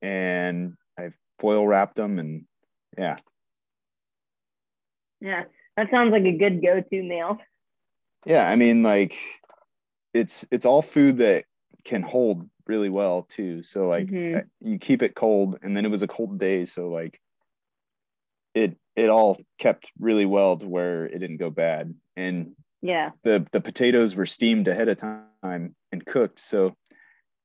and 0.01 0.75
I 0.97 1.11
foil 1.39 1.67
wrapped 1.67 1.95
them, 1.95 2.19
and 2.19 2.45
yeah, 2.97 3.17
Yeah, 5.21 5.43
that 5.75 5.91
sounds 5.91 6.11
like 6.11 6.23
a 6.23 6.37
good 6.37 6.61
go-to 6.61 7.03
meal. 7.03 7.37
yeah 8.25 8.49
i 8.49 8.55
mean 8.55 8.83
like 8.83 9.15
it's 10.19 10.45
it's 10.51 10.65
all 10.65 10.82
food 10.82 11.17
that 11.19 11.45
can 11.86 12.01
hold 12.01 12.47
really 12.67 12.89
well 12.89 13.23
too. 13.23 13.63
So 13.63 13.88
like 13.88 14.10
Mhm. 14.12 14.38
uh, 14.38 14.41
you 14.60 14.77
keep 14.77 15.01
it 15.01 15.15
cold 15.15 15.58
and 15.63 15.75
then 15.75 15.86
it 15.86 15.91
was 15.91 16.01
a 16.03 16.08
cold 16.08 16.39
day 16.39 16.65
so 16.65 16.89
like 16.89 17.19
it 18.53 18.77
it 18.95 19.10
all 19.10 19.39
kept 19.58 19.91
really 19.99 20.25
well 20.25 20.58
to 20.58 20.67
where 20.67 21.05
it 21.05 21.19
didn't 21.19 21.38
go 21.38 21.49
bad. 21.49 21.93
And 22.17 22.55
Yeah, 22.82 23.12
the 23.23 23.45
the 23.51 23.62
potatoes 23.62 24.15
were 24.15 24.25
steamed 24.25 24.67
ahead 24.67 24.89
of 24.89 24.97
time 24.97 25.75
and 25.91 26.05
cooked 26.05 26.39
so 26.39 26.75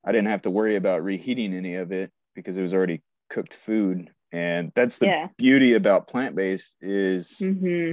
i 0.06 0.12
didn't 0.12 0.28
have 0.28 0.42
to 0.42 0.50
worry 0.50 0.76
about 0.76 1.02
reheating 1.02 1.54
any 1.54 1.74
of 1.76 1.92
it 1.92 2.10
because 2.34 2.56
it 2.56 2.62
was 2.62 2.74
already 2.74 3.02
cooked 3.30 3.54
food. 3.54 4.10
And 4.32 4.72
that's 4.74 4.98
the 4.98 5.06
yeah. 5.06 5.28
beauty 5.38 5.74
about 5.74 6.08
plant-based 6.08 6.76
is 6.80 7.38
hmm 7.38 7.92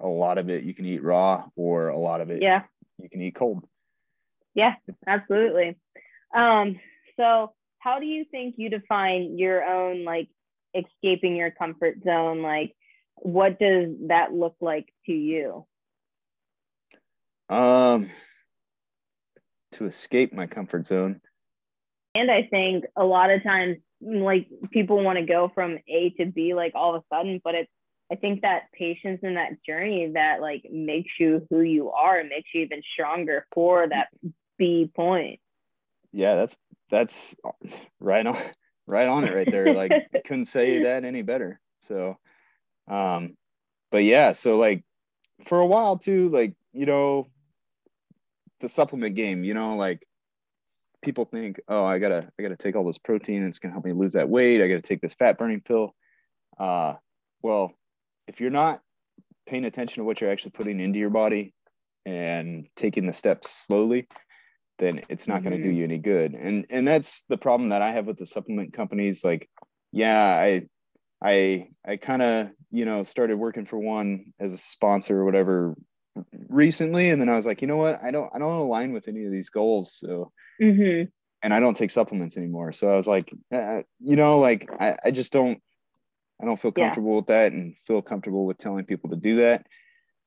a 0.00 0.08
lot 0.08 0.38
of 0.38 0.48
it 0.48 0.64
you 0.64 0.74
can 0.74 0.86
eat 0.86 1.02
raw 1.02 1.44
or 1.54 1.88
a 1.88 1.98
lot 1.98 2.20
of 2.20 2.30
it 2.30 2.42
Yeah, 2.42 2.62
you 2.98 3.08
can 3.10 3.20
eat 3.20 3.34
cold 3.34 3.62
yeah, 4.54 4.74
absolutely. 5.06 5.76
Um, 6.34 6.78
so 7.16 7.52
how 7.78 7.98
do 7.98 8.06
you 8.06 8.24
think 8.30 8.54
you 8.58 8.70
define 8.70 9.38
your 9.38 9.64
own 9.64 10.04
like 10.04 10.28
escaping 10.74 11.36
your 11.36 11.50
comfort 11.50 11.96
zone? 12.04 12.42
Like, 12.42 12.74
what 13.16 13.58
does 13.58 13.90
that 14.08 14.32
look 14.32 14.56
like 14.60 14.86
to 15.06 15.12
you? 15.12 15.66
Um, 17.48 18.10
to 19.72 19.86
escape 19.86 20.32
my 20.32 20.46
comfort 20.46 20.86
zone. 20.86 21.20
And 22.14 22.30
I 22.30 22.44
think 22.50 22.84
a 22.96 23.04
lot 23.04 23.30
of 23.30 23.42
times, 23.42 23.78
like 24.00 24.48
people 24.70 25.02
want 25.02 25.18
to 25.18 25.24
go 25.24 25.50
from 25.54 25.78
A 25.88 26.10
to 26.18 26.26
B 26.26 26.54
like 26.54 26.72
all 26.74 26.94
of 26.94 27.02
a 27.02 27.14
sudden, 27.14 27.40
but 27.42 27.54
it's 27.54 27.70
I 28.10 28.16
think 28.16 28.42
that 28.42 28.64
patience 28.74 29.20
in 29.22 29.36
that 29.36 29.64
journey 29.66 30.10
that 30.14 30.42
like 30.42 30.66
makes 30.70 31.12
you 31.18 31.46
who 31.48 31.62
you 31.62 31.90
are 31.90 32.18
and 32.18 32.28
makes 32.28 32.50
you 32.52 32.62
even 32.62 32.82
stronger 32.92 33.46
for 33.54 33.88
that 33.88 34.08
Point. 34.94 35.40
Yeah, 36.12 36.36
that's 36.36 36.56
that's 36.90 37.34
right 37.98 38.26
on 38.26 38.36
right 38.86 39.08
on 39.08 39.24
it 39.24 39.34
right 39.34 39.50
there. 39.50 39.74
Like 39.74 39.92
couldn't 40.24 40.46
say 40.46 40.82
that 40.84 41.04
any 41.04 41.22
better. 41.22 41.60
So 41.82 42.18
um 42.88 43.36
but 43.90 44.04
yeah, 44.04 44.32
so 44.32 44.56
like 44.56 44.84
for 45.44 45.58
a 45.60 45.66
while 45.66 45.98
too, 45.98 46.28
like, 46.28 46.54
you 46.72 46.86
know, 46.86 47.28
the 48.60 48.68
supplement 48.68 49.16
game, 49.16 49.44
you 49.44 49.54
know, 49.54 49.76
like 49.76 50.06
people 51.02 51.24
think, 51.24 51.60
oh, 51.68 51.84
I 51.84 51.98
gotta 51.98 52.30
I 52.38 52.42
gotta 52.42 52.56
take 52.56 52.76
all 52.76 52.86
this 52.86 52.98
protein, 52.98 53.42
it's 53.42 53.58
gonna 53.58 53.72
help 53.72 53.84
me 53.84 53.92
lose 53.92 54.12
that 54.12 54.28
weight, 54.28 54.62
I 54.62 54.68
gotta 54.68 54.82
take 54.82 55.00
this 55.00 55.14
fat 55.14 55.38
burning 55.38 55.60
pill. 55.60 55.94
Uh 56.58 56.94
well, 57.42 57.72
if 58.28 58.40
you're 58.40 58.50
not 58.50 58.80
paying 59.46 59.64
attention 59.64 60.00
to 60.00 60.04
what 60.04 60.20
you're 60.20 60.30
actually 60.30 60.52
putting 60.52 60.78
into 60.78 60.98
your 60.98 61.10
body 61.10 61.52
and 62.06 62.68
taking 62.76 63.06
the 63.06 63.12
steps 63.12 63.50
slowly, 63.50 64.06
then 64.78 65.02
it's 65.08 65.28
not 65.28 65.42
going 65.42 65.56
to 65.56 65.62
do 65.62 65.70
you 65.70 65.84
any 65.84 65.98
good. 65.98 66.34
And 66.34 66.66
and 66.70 66.86
that's 66.86 67.22
the 67.28 67.38
problem 67.38 67.70
that 67.70 67.82
I 67.82 67.92
have 67.92 68.06
with 68.06 68.18
the 68.18 68.26
supplement 68.26 68.72
companies. 68.72 69.24
Like, 69.24 69.48
yeah, 69.92 70.22
I 70.22 70.66
I 71.22 71.68
I 71.86 71.96
kind 71.96 72.22
of 72.22 72.50
you 72.70 72.84
know 72.84 73.02
started 73.02 73.36
working 73.36 73.64
for 73.66 73.78
one 73.78 74.32
as 74.40 74.52
a 74.52 74.58
sponsor 74.58 75.20
or 75.20 75.24
whatever 75.24 75.74
recently, 76.48 77.10
and 77.10 77.20
then 77.20 77.28
I 77.28 77.36
was 77.36 77.46
like, 77.46 77.62
you 77.62 77.68
know 77.68 77.76
what, 77.76 78.02
I 78.02 78.10
don't 78.10 78.30
I 78.34 78.38
don't 78.38 78.52
align 78.52 78.92
with 78.92 79.08
any 79.08 79.24
of 79.24 79.32
these 79.32 79.50
goals, 79.50 79.96
so 79.98 80.32
hmm 80.60 81.04
and 81.42 81.52
I 81.52 81.60
don't 81.60 81.76
take 81.76 81.90
supplements 81.90 82.36
anymore. 82.36 82.72
So 82.72 82.88
I 82.88 82.94
was 82.94 83.08
like, 83.08 83.32
uh, 83.52 83.82
you 83.98 84.16
know, 84.16 84.38
like 84.38 84.70
I, 84.80 84.96
I 85.06 85.10
just 85.10 85.32
don't, 85.32 85.60
I 86.40 86.44
don't 86.44 86.58
feel 86.58 86.72
Yeah. 86.72 86.84
comfortable 86.84 87.16
with 87.16 87.26
that 87.26 87.52
and 87.52 87.74
feel 87.86 88.00
comfortable 88.00 88.46
with 88.46 88.58
telling 88.58 88.84
people 88.84 89.10
to 89.10 89.16
do 89.16 89.36
that 89.36 89.66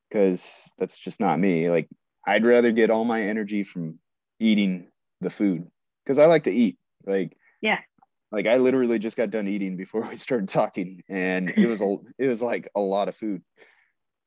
because 0.09 0.45
that's 0.77 0.97
just 0.97 1.21
not 1.21 1.39
me. 1.39 1.69
Like 1.69 1.87
I'd 2.27 2.45
rather 2.45 2.71
get 2.71 2.89
all 2.89 3.05
my 3.05 3.23
energy 3.23 3.63
from 3.63 3.97
eating 4.39 4.87
the 5.21 5.29
food 5.29 5.67
because 6.03 6.19
I 6.19 6.25
like 6.25 6.43
to 6.43 6.51
eat. 6.51 6.77
Like, 7.05 7.35
Yeah. 7.61 7.79
like 8.31 8.47
I 8.47 8.57
literally 8.57 8.99
just 8.99 9.17
got 9.17 9.29
done 9.31 9.47
eating 9.47 9.77
before 9.77 10.01
we 10.09 10.15
started 10.15 10.49
talking, 10.49 11.03
and 11.09 11.49
it 11.49 11.67
was 11.67 11.81
a, 11.81 11.97
it 12.17 12.27
was 12.27 12.41
like 12.41 12.69
a 12.75 12.79
lot 12.79 13.07
of 13.07 13.15
food, 13.15 13.41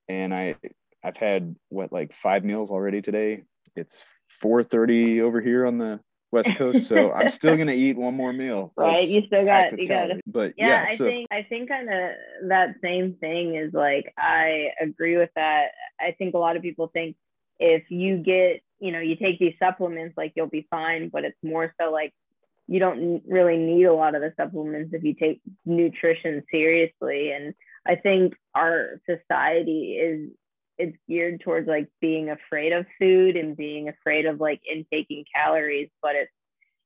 and 0.09 0.35
I, 0.35 0.57
I've 1.05 1.17
had 1.17 1.55
what 1.69 1.93
like 1.93 2.13
five 2.13 2.45
meals 2.45 2.71
already 2.71 3.03
today. 3.03 3.45
It's 3.77 4.05
4:30 4.43 5.21
over 5.21 5.41
here 5.41 5.67
on 5.67 5.79
the 5.79 6.01
West 6.31 6.55
Coast, 6.57 6.87
so 6.87 7.11
I'm 7.13 7.29
still 7.29 7.57
gonna 7.57 7.73
eat 7.73 7.97
one 7.97 8.15
more 8.15 8.33
meal. 8.33 8.73
Right, 8.77 8.99
that's 8.99 9.09
you 9.11 9.23
still 9.27 9.45
got- 9.45 9.79
you 9.79 9.89
gotta- 9.89 10.21
But 10.27 10.55
yeah, 10.57 10.85
yeah, 10.85 10.87
I 10.89 10.95
so 10.97 11.05
think 11.07 11.29
I 11.31 11.43
think 11.43 11.69
kind 11.69 11.89
of 11.89 12.11
that 12.49 12.75
same 12.83 13.15
thing 13.21 13.55
is 13.55 13.73
like 13.73 14.13
I 14.19 14.69
agree 14.81 15.17
with 15.17 15.31
that. 15.37 15.69
I 16.01 16.13
think 16.19 16.35
a 16.35 16.39
lot 16.39 16.57
of 16.57 16.63
people 16.63 16.89
think 16.93 17.17
if 17.59 17.91
you 17.91 18.19
get, 18.19 18.61
you 18.81 18.93
know, 18.93 19.01
you 19.01 19.17
take 19.17 19.39
these 19.39 19.55
supplements, 19.59 20.17
like 20.17 20.33
you'll 20.37 20.47
be 20.47 20.67
fine, 20.71 21.09
but 21.09 21.25
it's 21.25 21.39
more 21.43 21.73
so 21.81 21.91
like 21.91 22.13
you 22.67 22.79
don't 22.79 23.23
really 23.27 23.57
need 23.57 23.85
a 23.85 23.95
lot 23.95 24.15
of 24.15 24.21
the 24.21 24.33
supplements 24.37 24.93
if 24.93 25.03
you 25.03 25.15
take 25.15 25.41
nutrition 25.65 26.43
seriously. 26.51 27.33
And 27.33 27.55
I 27.87 27.97
think 27.97 28.35
our 28.55 29.01
society 29.09 29.95
is 29.95 30.31
it's 30.77 30.97
geared 31.09 31.41
towards 31.41 31.67
like 31.67 31.89
being 32.01 32.31
afraid 32.31 32.73
of 32.73 32.87
food 33.01 33.37
and 33.37 33.57
being 33.57 33.89
afraid 33.89 34.27
of 34.27 34.39
like 34.39 34.61
intaking 34.71 35.25
calories, 35.35 35.89
but 36.01 36.15
it's 36.15 36.31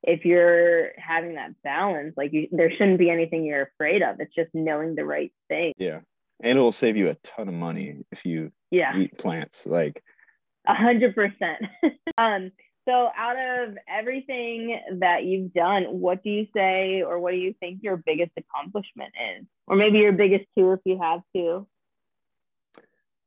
if 0.02 0.24
you're 0.24 0.90
having 0.96 1.34
that 1.34 1.50
balance, 1.62 2.14
like 2.16 2.32
you, 2.32 2.48
there 2.50 2.70
shouldn't 2.70 2.98
be 2.98 3.10
anything 3.10 3.44
you're 3.44 3.70
afraid 3.74 4.02
of. 4.02 4.18
It's 4.18 4.34
just 4.34 4.50
knowing 4.52 4.94
the 4.94 5.04
right 5.04 5.32
thing. 5.48 5.72
yeah, 5.76 6.00
and 6.40 6.58
it'll 6.58 6.72
save 6.72 6.96
you 6.96 7.08
a 7.08 7.14
ton 7.22 7.48
of 7.48 7.54
money 7.54 7.98
if 8.10 8.24
you 8.24 8.50
Yeah, 8.70 8.96
eat 8.98 9.16
plants. 9.16 9.64
Like, 9.66 10.02
a 10.66 10.74
hundred 10.74 11.14
percent. 11.14 11.62
Um, 12.18 12.52
so 12.86 13.08
out 13.16 13.36
of 13.38 13.76
everything 13.88 14.78
that 14.98 15.24
you've 15.24 15.54
done, 15.54 15.84
what 15.84 16.22
do 16.22 16.28
you 16.28 16.46
say, 16.54 17.02
or 17.02 17.18
what 17.20 17.30
do 17.30 17.38
you 17.38 17.54
think 17.58 17.78
your 17.82 17.96
biggest 17.96 18.32
accomplishment 18.36 19.14
is, 19.38 19.46
or 19.66 19.76
maybe 19.76 19.98
your 19.98 20.12
biggest 20.12 20.44
two 20.56 20.72
if 20.72 20.80
you 20.84 21.00
have 21.00 21.20
two? 21.34 21.66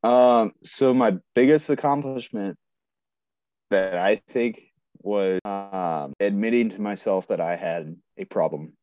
um, 0.06 0.52
so 0.62 0.94
my 0.94 1.18
biggest 1.34 1.68
accomplishment 1.68 2.56
that 3.70 3.96
I 3.96 4.20
think 4.28 4.62
was 5.02 5.40
um, 5.44 6.12
admitting 6.20 6.70
to 6.70 6.80
myself 6.80 7.26
that 7.28 7.40
I 7.40 7.56
had 7.56 7.96
a 8.16 8.24
problem 8.24 8.74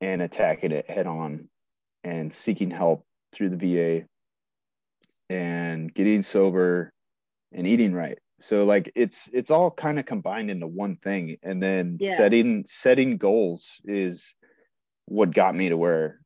and 0.00 0.22
attacking 0.22 0.70
it 0.70 0.88
head 0.88 1.06
on 1.06 1.48
and 2.04 2.32
seeking 2.32 2.70
help 2.70 3.04
through 3.32 3.48
the 3.50 3.56
VA 3.56 4.06
and 5.28 5.92
getting 5.92 6.22
sober 6.22 6.91
and 7.52 7.66
eating 7.66 7.94
right. 7.94 8.18
So 8.40 8.64
like 8.64 8.90
it's 8.94 9.28
it's 9.32 9.50
all 9.50 9.70
kind 9.70 9.98
of 9.98 10.06
combined 10.06 10.50
into 10.50 10.66
one 10.66 10.96
thing 10.96 11.36
and 11.42 11.62
then 11.62 11.98
Yeah. 12.00 12.16
setting 12.16 12.64
setting 12.66 13.16
goals 13.16 13.80
is 13.84 14.34
what 15.06 15.34
got 15.34 15.54
me 15.54 15.68
to 15.68 15.76
where 15.76 16.20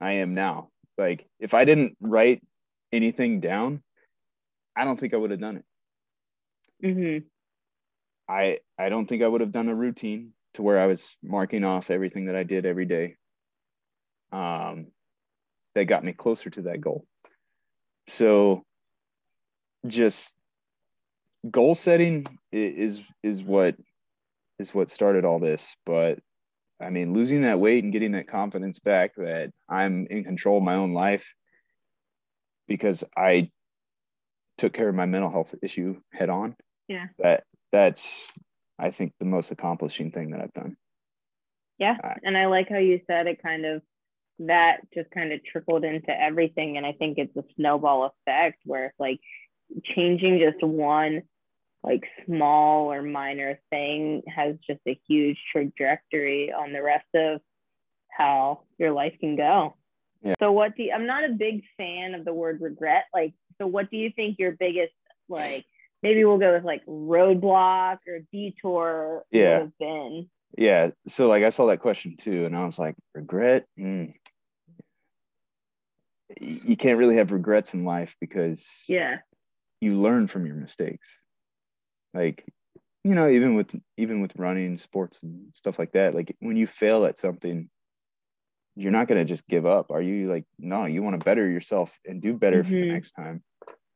I 0.00 0.12
am 0.12 0.34
now. 0.34 0.70
Like 0.96 1.28
if 1.38 1.54
I 1.54 1.64
didn't 1.64 1.96
write 2.00 2.42
anything 2.92 3.40
down, 3.40 3.82
I 4.74 4.84
don't 4.84 4.98
think 4.98 5.14
I 5.14 5.18
would 5.18 5.30
have 5.30 5.40
done 5.40 5.58
it. 5.58 5.64
Mm-hmm. 6.86 7.26
I 8.28 8.58
I 8.78 8.88
don't 8.88 9.06
think 9.06 9.22
I 9.22 9.28
would 9.28 9.40
have 9.40 9.52
done 9.52 9.68
a 9.68 9.74
routine 9.74 10.32
to 10.54 10.62
where 10.62 10.78
I 10.78 10.86
was 10.86 11.16
marking 11.22 11.64
off 11.64 11.90
everything 11.90 12.26
that 12.26 12.36
I 12.36 12.42
did 12.42 12.66
every 12.66 12.84
day. 12.84 13.16
Um, 14.32 14.88
that 15.74 15.84
got 15.84 16.04
me 16.04 16.12
closer 16.12 16.50
to 16.50 16.62
that 16.62 16.80
goal. 16.80 17.06
So, 18.06 18.64
just 19.86 20.36
goal 21.50 21.74
setting 21.74 22.26
is 22.52 23.02
is 23.22 23.42
what 23.42 23.76
is 24.58 24.74
what 24.74 24.90
started 24.90 25.24
all 25.24 25.38
this. 25.38 25.74
But 25.84 26.18
I 26.80 26.90
mean, 26.90 27.12
losing 27.12 27.42
that 27.42 27.60
weight 27.60 27.84
and 27.84 27.92
getting 27.92 28.12
that 28.12 28.28
confidence 28.28 28.78
back 28.78 29.14
that 29.16 29.50
I'm 29.68 30.06
in 30.08 30.24
control 30.24 30.58
of 30.58 30.64
my 30.64 30.74
own 30.74 30.92
life 30.94 31.32
because 32.66 33.04
I 33.16 33.50
took 34.58 34.72
care 34.72 34.88
of 34.88 34.94
my 34.94 35.06
mental 35.06 35.30
health 35.30 35.54
issue 35.62 36.00
head 36.12 36.30
on. 36.30 36.56
Yeah. 36.88 37.06
That 37.18 37.44
that's 37.70 38.10
I 38.78 38.90
think 38.90 39.12
the 39.18 39.26
most 39.26 39.50
accomplishing 39.50 40.10
thing 40.10 40.30
that 40.30 40.40
I've 40.40 40.52
done. 40.52 40.76
Yeah. 41.78 41.96
and 42.22 42.36
I 42.36 42.46
like 42.46 42.68
how 42.68 42.78
you 42.78 43.00
said 43.08 43.26
it 43.26 43.42
kind 43.42 43.64
of 43.64 43.82
that 44.38 44.78
just 44.94 45.10
kind 45.10 45.32
of 45.32 45.44
trickled 45.44 45.84
into 45.84 46.10
everything. 46.10 46.76
And 46.76 46.86
I 46.86 46.92
think 46.92 47.18
it's 47.18 47.36
a 47.36 47.44
snowball 47.56 48.12
effect 48.26 48.60
where 48.64 48.86
it's 48.86 49.00
like 49.00 49.20
changing 49.84 50.38
just 50.38 50.62
one 50.62 51.22
like 51.82 52.04
small 52.26 52.92
or 52.92 53.02
minor 53.02 53.58
thing 53.70 54.22
has 54.28 54.56
just 54.66 54.80
a 54.86 54.98
huge 55.08 55.38
trajectory 55.50 56.52
on 56.52 56.72
the 56.72 56.82
rest 56.82 57.06
of 57.14 57.40
how 58.08 58.62
your 58.78 58.92
life 58.92 59.14
can 59.18 59.36
go. 59.36 59.74
Yeah. 60.22 60.34
So 60.38 60.52
what 60.52 60.76
do 60.76 60.84
you, 60.84 60.92
I'm 60.92 61.06
not 61.06 61.24
a 61.24 61.32
big 61.32 61.62
fan 61.76 62.14
of 62.14 62.24
the 62.24 62.32
word 62.32 62.60
regret. 62.60 63.04
Like, 63.12 63.34
so 63.60 63.66
what 63.66 63.90
do 63.90 63.96
you 63.96 64.12
think 64.14 64.38
your 64.38 64.52
biggest 64.52 64.92
like 65.28 65.64
maybe 66.02 66.24
we'll 66.24 66.38
go 66.38 66.52
with 66.54 66.64
like 66.64 66.84
roadblock 66.86 67.98
or 68.06 68.20
detour 68.32 69.24
yeah. 69.32 69.60
have 69.60 69.78
been? 69.78 70.28
Yeah. 70.56 70.90
So 71.08 71.28
like 71.28 71.42
I 71.42 71.50
saw 71.50 71.66
that 71.66 71.80
question 71.80 72.16
too, 72.16 72.44
and 72.44 72.56
I 72.56 72.64
was 72.64 72.78
like, 72.78 72.94
regret. 73.14 73.66
Mm. 73.78 74.14
You 76.40 76.76
can't 76.76 76.98
really 76.98 77.16
have 77.16 77.32
regrets 77.32 77.74
in 77.74 77.84
life 77.84 78.14
because 78.20 78.66
yeah, 78.88 79.18
you 79.82 80.00
learn 80.00 80.28
from 80.28 80.46
your 80.46 80.54
mistakes. 80.54 81.08
Like, 82.14 82.44
you 83.02 83.16
know, 83.16 83.28
even 83.28 83.54
with 83.56 83.74
even 83.96 84.22
with 84.22 84.30
running, 84.36 84.78
sports, 84.78 85.24
and 85.24 85.52
stuff 85.52 85.78
like 85.78 85.92
that. 85.92 86.14
Like 86.14 86.36
when 86.38 86.56
you 86.56 86.68
fail 86.68 87.04
at 87.04 87.18
something, 87.18 87.68
you're 88.76 88.92
not 88.92 89.08
gonna 89.08 89.24
just 89.24 89.46
give 89.48 89.66
up. 89.66 89.90
Are 89.90 90.00
you 90.00 90.30
like, 90.30 90.44
no, 90.58 90.86
you 90.86 91.02
want 91.02 91.18
to 91.18 91.24
better 91.24 91.48
yourself 91.50 91.98
and 92.06 92.22
do 92.22 92.34
better 92.34 92.62
mm-hmm. 92.62 92.68
for 92.68 92.74
the 92.74 92.82
mm-hmm. 92.82 92.92
next 92.92 93.12
time. 93.12 93.42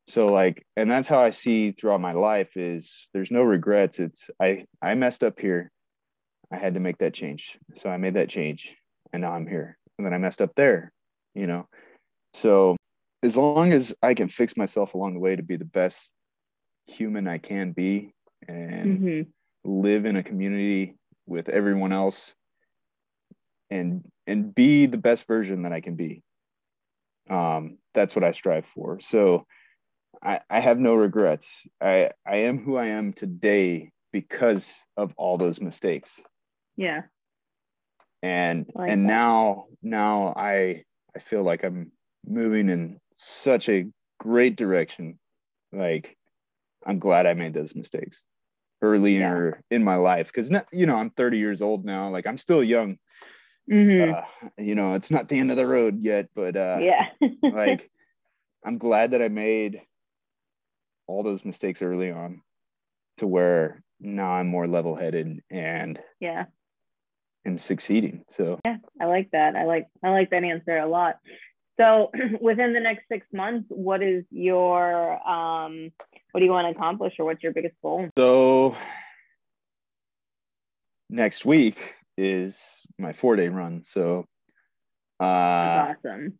So 0.09 0.27
like, 0.27 0.67
and 0.77 0.91
that's 0.91 1.09
how 1.09 1.21
I 1.21 1.31
see 1.31 1.71
throughout 1.71 2.01
my 2.01 2.13
life 2.13 2.57
is 2.57 3.07
there's 3.15 3.31
no 3.31 3.43
regrets. 3.43 4.01
It's 4.01 4.29
I 4.41 4.65
I 4.83 4.95
messed 4.97 5.23
up 5.23 5.39
here. 5.39 5.71
I 6.53 6.57
had 6.57 6.75
to 6.75 6.81
make 6.81 6.99
that 6.99 7.15
change. 7.15 7.59
So 7.77 7.89
I 7.89 7.97
made 7.97 8.15
that 8.15 8.29
change 8.29 8.75
and 9.13 9.23
now 9.23 9.33
I'm 9.33 9.47
here. 9.47 9.79
And 9.99 10.07
then 10.07 10.15
I 10.15 10.19
messed 10.19 10.43
up 10.43 10.55
there, 10.57 10.93
you 11.35 11.47
know. 11.47 11.69
So 12.35 12.77
as 13.27 13.37
long 13.37 13.73
as 13.73 13.95
I 14.03 14.15
can 14.15 14.29
fix 14.29 14.57
myself 14.57 14.95
along 14.95 15.15
the 15.15 15.21
way 15.21 15.35
to 15.35 15.43
be 15.43 15.57
the 15.57 15.65
best 15.65 16.11
human 16.87 17.27
I 17.27 17.39
can 17.39 17.73
be 17.73 18.15
and 18.47 19.01
mm-hmm. 19.01 19.81
live 19.81 20.07
in 20.07 20.15
a 20.15 20.23
community 20.23 20.95
with 21.27 21.49
everyone 21.49 21.93
else 21.93 22.33
and 23.69 24.05
and 24.29 24.55
be 24.55 24.87
the 24.87 24.97
best 24.97 25.27
version 25.27 25.63
that 25.63 25.73
I 25.73 25.81
can 25.81 25.97
be. 25.97 26.23
Um, 27.29 27.79
that's 27.95 28.15
what 28.15 28.25
I 28.25 28.31
strive 28.31 28.67
for. 28.67 29.01
So 29.01 29.45
I, 30.23 30.41
I 30.49 30.61
have 30.61 30.79
no 30.79 30.95
regrets. 30.95 31.49
I 31.81 32.11
I 32.25 32.37
am 32.37 32.59
who 32.59 32.77
I 32.77 32.87
am 32.87 33.13
today 33.13 33.91
because 34.13 34.73
of 34.97 35.13
all 35.17 35.37
those 35.37 35.61
mistakes. 35.61 36.23
Yeah. 36.77 37.03
And 38.23 38.67
like 38.73 38.91
and 38.91 39.05
that. 39.05 39.13
now 39.13 39.65
now 39.83 40.33
I 40.37 40.85
I 41.15 41.19
feel 41.19 41.43
like 41.43 41.65
I'm 41.65 41.91
moving 42.25 42.69
in 42.69 43.01
such 43.19 43.69
a 43.69 43.87
great 44.19 44.57
direction. 44.57 45.19
Like 45.73 46.17
I'm 46.85 46.99
glad 46.99 47.27
I 47.27 47.35
made 47.35 47.55
those 47.55 47.75
mistakes 47.75 48.23
earlier 48.83 49.63
yeah. 49.71 49.77
in 49.77 49.85
my 49.85 49.97
life 49.97 50.29
because 50.29 50.51
you 50.73 50.87
know 50.87 50.97
I'm 50.97 51.11
30 51.11 51.39
years 51.39 51.63
old 51.63 51.85
now. 51.85 52.09
Like 52.09 52.27
I'm 52.27 52.39
still 52.39 52.63
young. 52.63 52.99
Mm-hmm. 53.71 54.15
Uh, 54.15 54.49
you 54.59 54.75
know, 54.77 54.95
it's 54.95 55.11
not 55.11 55.29
the 55.29 55.39
end 55.39 55.51
of 55.51 55.57
the 55.57 55.67
road 55.67 55.99
yet, 56.01 56.29
but 56.35 56.57
uh, 56.57 56.79
yeah, 56.81 57.07
like 57.43 57.91
I'm 58.65 58.79
glad 58.79 59.13
that 59.13 59.23
I 59.23 59.29
made 59.29 59.83
all 61.09 61.23
those 61.23 61.45
mistakes 61.45 61.83
early 61.83 62.11
on 62.11 62.43
to 63.19 63.27
where 63.27 63.83
now 64.01 64.31
I'm 64.31 64.47
more 64.47 64.67
level 64.67 64.95
headed 64.95 65.43
and 65.51 65.99
yeah, 66.21 66.45
am 67.45 67.59
succeeding. 67.59 68.25
So 68.29 68.61
yeah, 68.65 68.77
I 69.01 69.07
like 69.07 69.31
that. 69.33 69.57
I 69.57 69.65
like 69.65 69.87
I 70.05 70.11
like 70.11 70.31
that 70.31 70.45
answer 70.45 70.77
a 70.77 70.87
lot. 70.87 71.17
So 71.79 72.11
within 72.41 72.73
the 72.73 72.81
next 72.81 73.09
six 73.11 73.27
months, 73.33 73.67
what 73.69 74.03
is 74.03 74.25
your 74.31 75.29
um 75.29 75.91
what 76.33 76.41
do 76.41 76.45
you 76.45 76.53
want 76.53 76.67
to 76.67 76.79
accomplish 76.79 77.15
or 77.19 77.25
what's 77.25 77.43
your 77.43 77.53
biggest 77.53 77.75
goal? 77.83 78.09
So 78.19 78.77
next 81.09 81.45
week 81.45 81.97
is 82.17 82.83
my 82.99 83.13
four 83.13 83.37
day 83.37 83.49
run. 83.49 83.83
So 83.85 84.25
uh 85.21 85.95
awesome. 86.05 86.39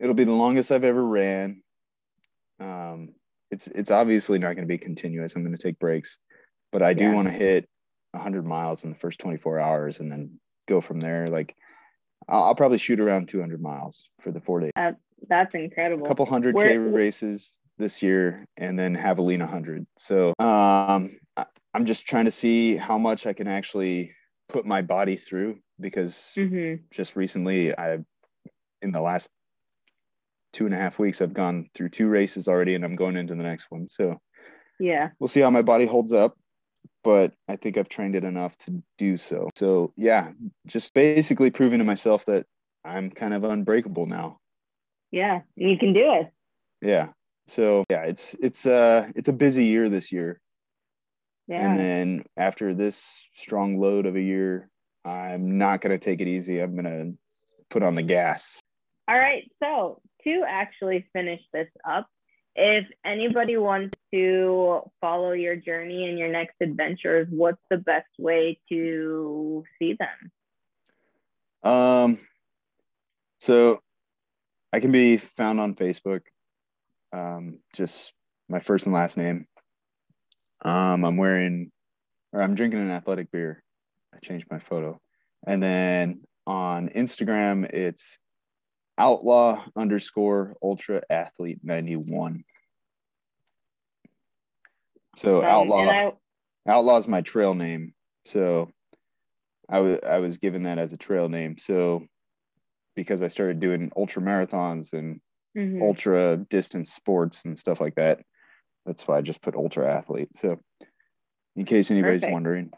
It'll 0.00 0.14
be 0.14 0.24
the 0.24 0.32
longest 0.32 0.70
I've 0.70 0.84
ever 0.84 1.04
ran. 1.04 1.62
Um 2.60 3.14
it's 3.50 3.66
it's 3.68 3.90
obviously 3.90 4.38
not 4.38 4.54
going 4.54 4.66
to 4.66 4.66
be 4.66 4.78
continuous. 4.78 5.34
I'm 5.34 5.42
going 5.42 5.56
to 5.56 5.62
take 5.62 5.78
breaks, 5.78 6.18
but 6.70 6.82
I 6.82 6.92
do 6.92 7.04
yeah. 7.04 7.14
want 7.14 7.28
to 7.28 7.34
hit 7.34 7.66
100 8.12 8.44
miles 8.44 8.84
in 8.84 8.90
the 8.90 8.96
first 8.96 9.20
24 9.20 9.58
hours 9.58 10.00
and 10.00 10.10
then 10.10 10.38
go 10.68 10.80
from 10.80 11.00
there. 11.00 11.28
Like 11.28 11.56
I'll, 12.28 12.44
I'll 12.44 12.54
probably 12.54 12.78
shoot 12.78 13.00
around 13.00 13.28
200 13.28 13.60
miles 13.60 14.08
for 14.20 14.32
the 14.32 14.40
four 14.40 14.60
days. 14.60 14.72
Uh, 14.76 14.92
that's 15.28 15.54
incredible. 15.54 16.04
A 16.04 16.08
couple 16.08 16.26
hundred 16.26 16.54
Where, 16.54 16.68
K 16.68 16.78
races 16.78 17.60
this 17.78 18.02
year 18.02 18.44
and 18.56 18.78
then 18.78 18.96
Javelina 18.96 19.40
100. 19.40 19.86
So 19.98 20.28
um, 20.38 21.18
I, 21.36 21.46
I'm 21.74 21.86
just 21.86 22.06
trying 22.06 22.24
to 22.24 22.30
see 22.30 22.76
how 22.76 22.98
much 22.98 23.26
I 23.26 23.32
can 23.32 23.46
actually 23.46 24.12
put 24.48 24.66
my 24.66 24.82
body 24.82 25.16
through 25.16 25.58
because 25.80 26.32
mm-hmm. 26.36 26.82
just 26.90 27.16
recently 27.16 27.76
I, 27.76 27.98
in 28.82 28.92
the 28.92 29.00
last 29.00 29.28
two 30.52 30.66
and 30.66 30.74
a 30.74 30.78
half 30.78 30.98
weeks, 30.98 31.20
I've 31.20 31.34
gone 31.34 31.68
through 31.74 31.90
two 31.90 32.08
races 32.08 32.48
already 32.48 32.74
and 32.74 32.84
I'm 32.84 32.96
going 32.96 33.16
into 33.16 33.34
the 33.34 33.42
next 33.42 33.66
one. 33.70 33.88
So 33.88 34.20
yeah, 34.80 35.10
we'll 35.18 35.28
see 35.28 35.40
how 35.40 35.50
my 35.50 35.62
body 35.62 35.86
holds 35.86 36.12
up 36.12 36.36
but 37.04 37.32
I 37.48 37.56
think 37.56 37.76
I've 37.76 37.88
trained 37.88 38.16
it 38.16 38.24
enough 38.24 38.56
to 38.58 38.82
do 38.96 39.16
so. 39.16 39.50
So 39.54 39.92
yeah, 39.96 40.30
just 40.66 40.94
basically 40.94 41.50
proving 41.50 41.78
to 41.78 41.84
myself 41.84 42.24
that 42.26 42.46
I'm 42.84 43.10
kind 43.10 43.34
of 43.34 43.44
unbreakable 43.44 44.06
now. 44.06 44.38
Yeah, 45.10 45.40
you 45.56 45.78
can 45.78 45.92
do 45.92 46.12
it. 46.12 46.30
Yeah. 46.82 47.08
So 47.46 47.84
yeah, 47.90 48.02
it's 48.02 48.36
it's 48.40 48.66
uh 48.66 49.08
it's 49.14 49.28
a 49.28 49.32
busy 49.32 49.64
year 49.64 49.88
this 49.88 50.12
year. 50.12 50.40
Yeah. 51.46 51.70
And 51.70 51.78
then 51.78 52.24
after 52.36 52.74
this 52.74 53.26
strong 53.34 53.80
load 53.80 54.04
of 54.04 54.16
a 54.16 54.20
year, 54.20 54.68
I'm 55.04 55.56
not 55.56 55.80
gonna 55.80 55.98
take 55.98 56.20
it 56.20 56.28
easy. 56.28 56.60
I'm 56.60 56.76
gonna 56.76 57.12
put 57.70 57.82
on 57.82 57.94
the 57.94 58.02
gas. 58.02 58.60
All 59.08 59.18
right. 59.18 59.50
So 59.62 60.02
to 60.24 60.44
actually 60.46 61.06
finish 61.14 61.40
this 61.52 61.68
up, 61.88 62.06
if 62.54 62.86
anybody 63.04 63.56
wants 63.56 63.96
to 64.12 64.80
follow 65.00 65.32
your 65.32 65.56
journey 65.56 66.08
and 66.08 66.18
your 66.18 66.28
next 66.28 66.56
adventures, 66.60 67.28
what's 67.30 67.62
the 67.70 67.76
best 67.76 68.08
way 68.18 68.58
to 68.68 69.64
see 69.78 69.96
them? 69.98 70.32
Um, 71.62 72.18
so 73.38 73.80
I 74.72 74.80
can 74.80 74.92
be 74.92 75.16
found 75.18 75.60
on 75.60 75.74
Facebook. 75.74 76.22
Um, 77.12 77.58
just 77.74 78.12
my 78.48 78.60
first 78.60 78.86
and 78.86 78.94
last 78.94 79.16
name. 79.16 79.46
Um, 80.62 81.04
I'm 81.04 81.16
wearing, 81.16 81.70
or 82.32 82.42
I'm 82.42 82.54
drinking 82.54 82.80
an 82.80 82.90
athletic 82.90 83.30
beer. 83.30 83.62
I 84.12 84.18
changed 84.18 84.46
my 84.50 84.58
photo, 84.58 85.00
and 85.46 85.62
then 85.62 86.22
on 86.46 86.88
Instagram, 86.88 87.64
it's 87.70 88.18
outlaw 88.98 89.64
underscore 89.76 90.56
ultra 90.62 91.02
athlete 91.08 91.60
91 91.62 92.44
so 95.18 95.38
um, 95.38 95.44
outlaw 95.44 95.88
I, 95.88 96.12
outlaw 96.68 96.96
is 96.96 97.08
my 97.08 97.22
trail 97.22 97.54
name. 97.54 97.94
So 98.24 98.70
i 99.68 99.80
was 99.80 99.98
i 100.06 100.18
was 100.18 100.38
given 100.38 100.62
that 100.62 100.78
as 100.78 100.92
a 100.92 100.96
trail 100.96 101.28
name. 101.28 101.58
So 101.58 102.06
because 102.94 103.22
i 103.22 103.28
started 103.28 103.60
doing 103.60 103.90
ultra 103.96 104.22
marathons 104.22 104.92
and 104.92 105.20
mm-hmm. 105.56 105.82
ultra 105.82 106.36
distance 106.36 106.92
sports 106.92 107.44
and 107.44 107.58
stuff 107.58 107.80
like 107.80 107.96
that 107.96 108.20
that's 108.86 109.06
why 109.06 109.18
i 109.18 109.20
just 109.20 109.42
put 109.42 109.56
ultra 109.56 109.92
athlete. 109.92 110.28
So 110.36 110.58
in 111.56 111.64
case 111.64 111.90
anybody's 111.90 112.22
Perfect. 112.22 112.32
wondering 112.32 112.70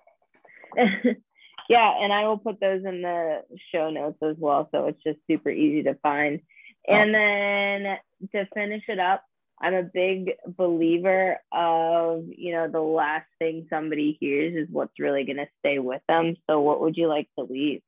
yeah 1.70 1.94
and 2.02 2.12
i 2.12 2.26
will 2.26 2.38
put 2.38 2.60
those 2.60 2.84
in 2.84 3.00
the 3.00 3.42
show 3.72 3.90
notes 3.90 4.18
as 4.22 4.36
well 4.38 4.68
so 4.72 4.86
it's 4.86 5.02
just 5.02 5.18
super 5.30 5.50
easy 5.50 5.82
to 5.82 5.94
find 6.02 6.40
awesome. 6.88 7.14
and 7.14 7.14
then 7.84 7.96
to 8.32 8.46
finish 8.54 8.82
it 8.88 8.98
up 8.98 9.24
I'm 9.60 9.74
a 9.74 9.82
big 9.82 10.32
believer 10.46 11.36
of, 11.52 12.24
you 12.26 12.52
know, 12.52 12.68
the 12.68 12.80
last 12.80 13.26
thing 13.38 13.66
somebody 13.68 14.16
hears 14.18 14.56
is 14.56 14.72
what's 14.72 14.98
really 14.98 15.24
going 15.24 15.36
to 15.36 15.48
stay 15.58 15.78
with 15.78 16.00
them. 16.08 16.36
So, 16.48 16.60
what 16.60 16.80
would 16.80 16.96
you 16.96 17.08
like 17.08 17.28
to 17.38 17.44
leave? 17.44 17.82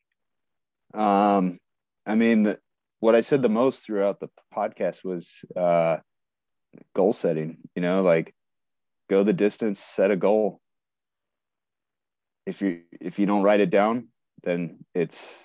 Um, 0.92 1.59
I 2.05 2.14
mean, 2.14 2.42
the, 2.42 2.59
what 3.01 3.14
I 3.14 3.23
said 3.23 3.40
the 3.40 3.49
most 3.49 3.87
throughout 3.87 4.21
the 4.21 4.29
podcast 4.55 5.03
was 5.03 5.45
uh, 5.57 5.99
goal 6.95 7.14
setting. 7.14 7.57
You 7.75 7.81
know, 7.81 8.03
like 8.03 8.35
go 9.09 9.23
the 9.23 9.33
distance, 9.33 9.81
set 9.81 10.11
a 10.11 10.16
goal. 10.16 10.61
If 12.47 12.61
you 12.61 12.83
if 13.01 13.19
you 13.19 13.27
don't 13.27 13.43
write 13.43 13.61
it 13.61 13.71
down, 13.71 14.09
then 14.43 14.85
it's 14.95 15.45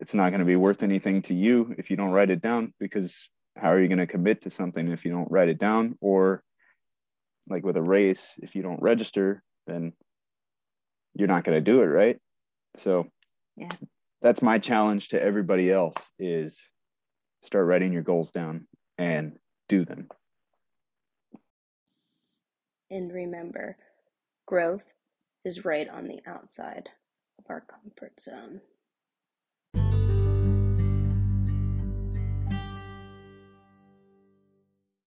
it's 0.00 0.14
not 0.14 0.30
going 0.30 0.40
to 0.40 0.46
be 0.46 0.56
worth 0.56 0.82
anything 0.82 1.22
to 1.22 1.34
you 1.34 1.74
if 1.76 1.90
you 1.90 1.96
don't 1.96 2.12
write 2.12 2.30
it 2.30 2.40
down 2.40 2.72
because 2.80 3.28
how 3.56 3.70
are 3.70 3.80
you 3.80 3.88
going 3.88 3.98
to 3.98 4.06
commit 4.06 4.42
to 4.42 4.50
something 4.50 4.88
if 4.88 5.04
you 5.04 5.10
don't 5.10 5.30
write 5.30 5.50
it 5.50 5.58
down? 5.58 5.98
Or 6.00 6.42
like 7.48 7.64
with 7.64 7.76
a 7.76 7.82
race 7.82 8.34
if 8.38 8.54
you 8.54 8.62
don't 8.62 8.80
register 8.80 9.42
then 9.66 9.92
you're 11.14 11.28
not 11.28 11.44
going 11.44 11.56
to 11.56 11.70
do 11.70 11.82
it 11.82 11.86
right? 11.86 12.18
So 12.76 13.06
yeah. 13.56 13.68
that's 14.22 14.42
my 14.42 14.58
challenge 14.58 15.08
to 15.08 15.22
everybody 15.22 15.70
else 15.70 15.96
is 16.18 16.62
start 17.42 17.66
writing 17.66 17.92
your 17.92 18.02
goals 18.02 18.32
down 18.32 18.66
and 18.98 19.36
do 19.68 19.84
them. 19.84 20.08
And 22.90 23.12
remember 23.12 23.76
growth 24.46 24.82
is 25.44 25.64
right 25.64 25.88
on 25.88 26.04
the 26.04 26.20
outside 26.26 26.88
of 27.38 27.44
our 27.48 27.62
comfort 27.62 28.20
zone 28.20 28.60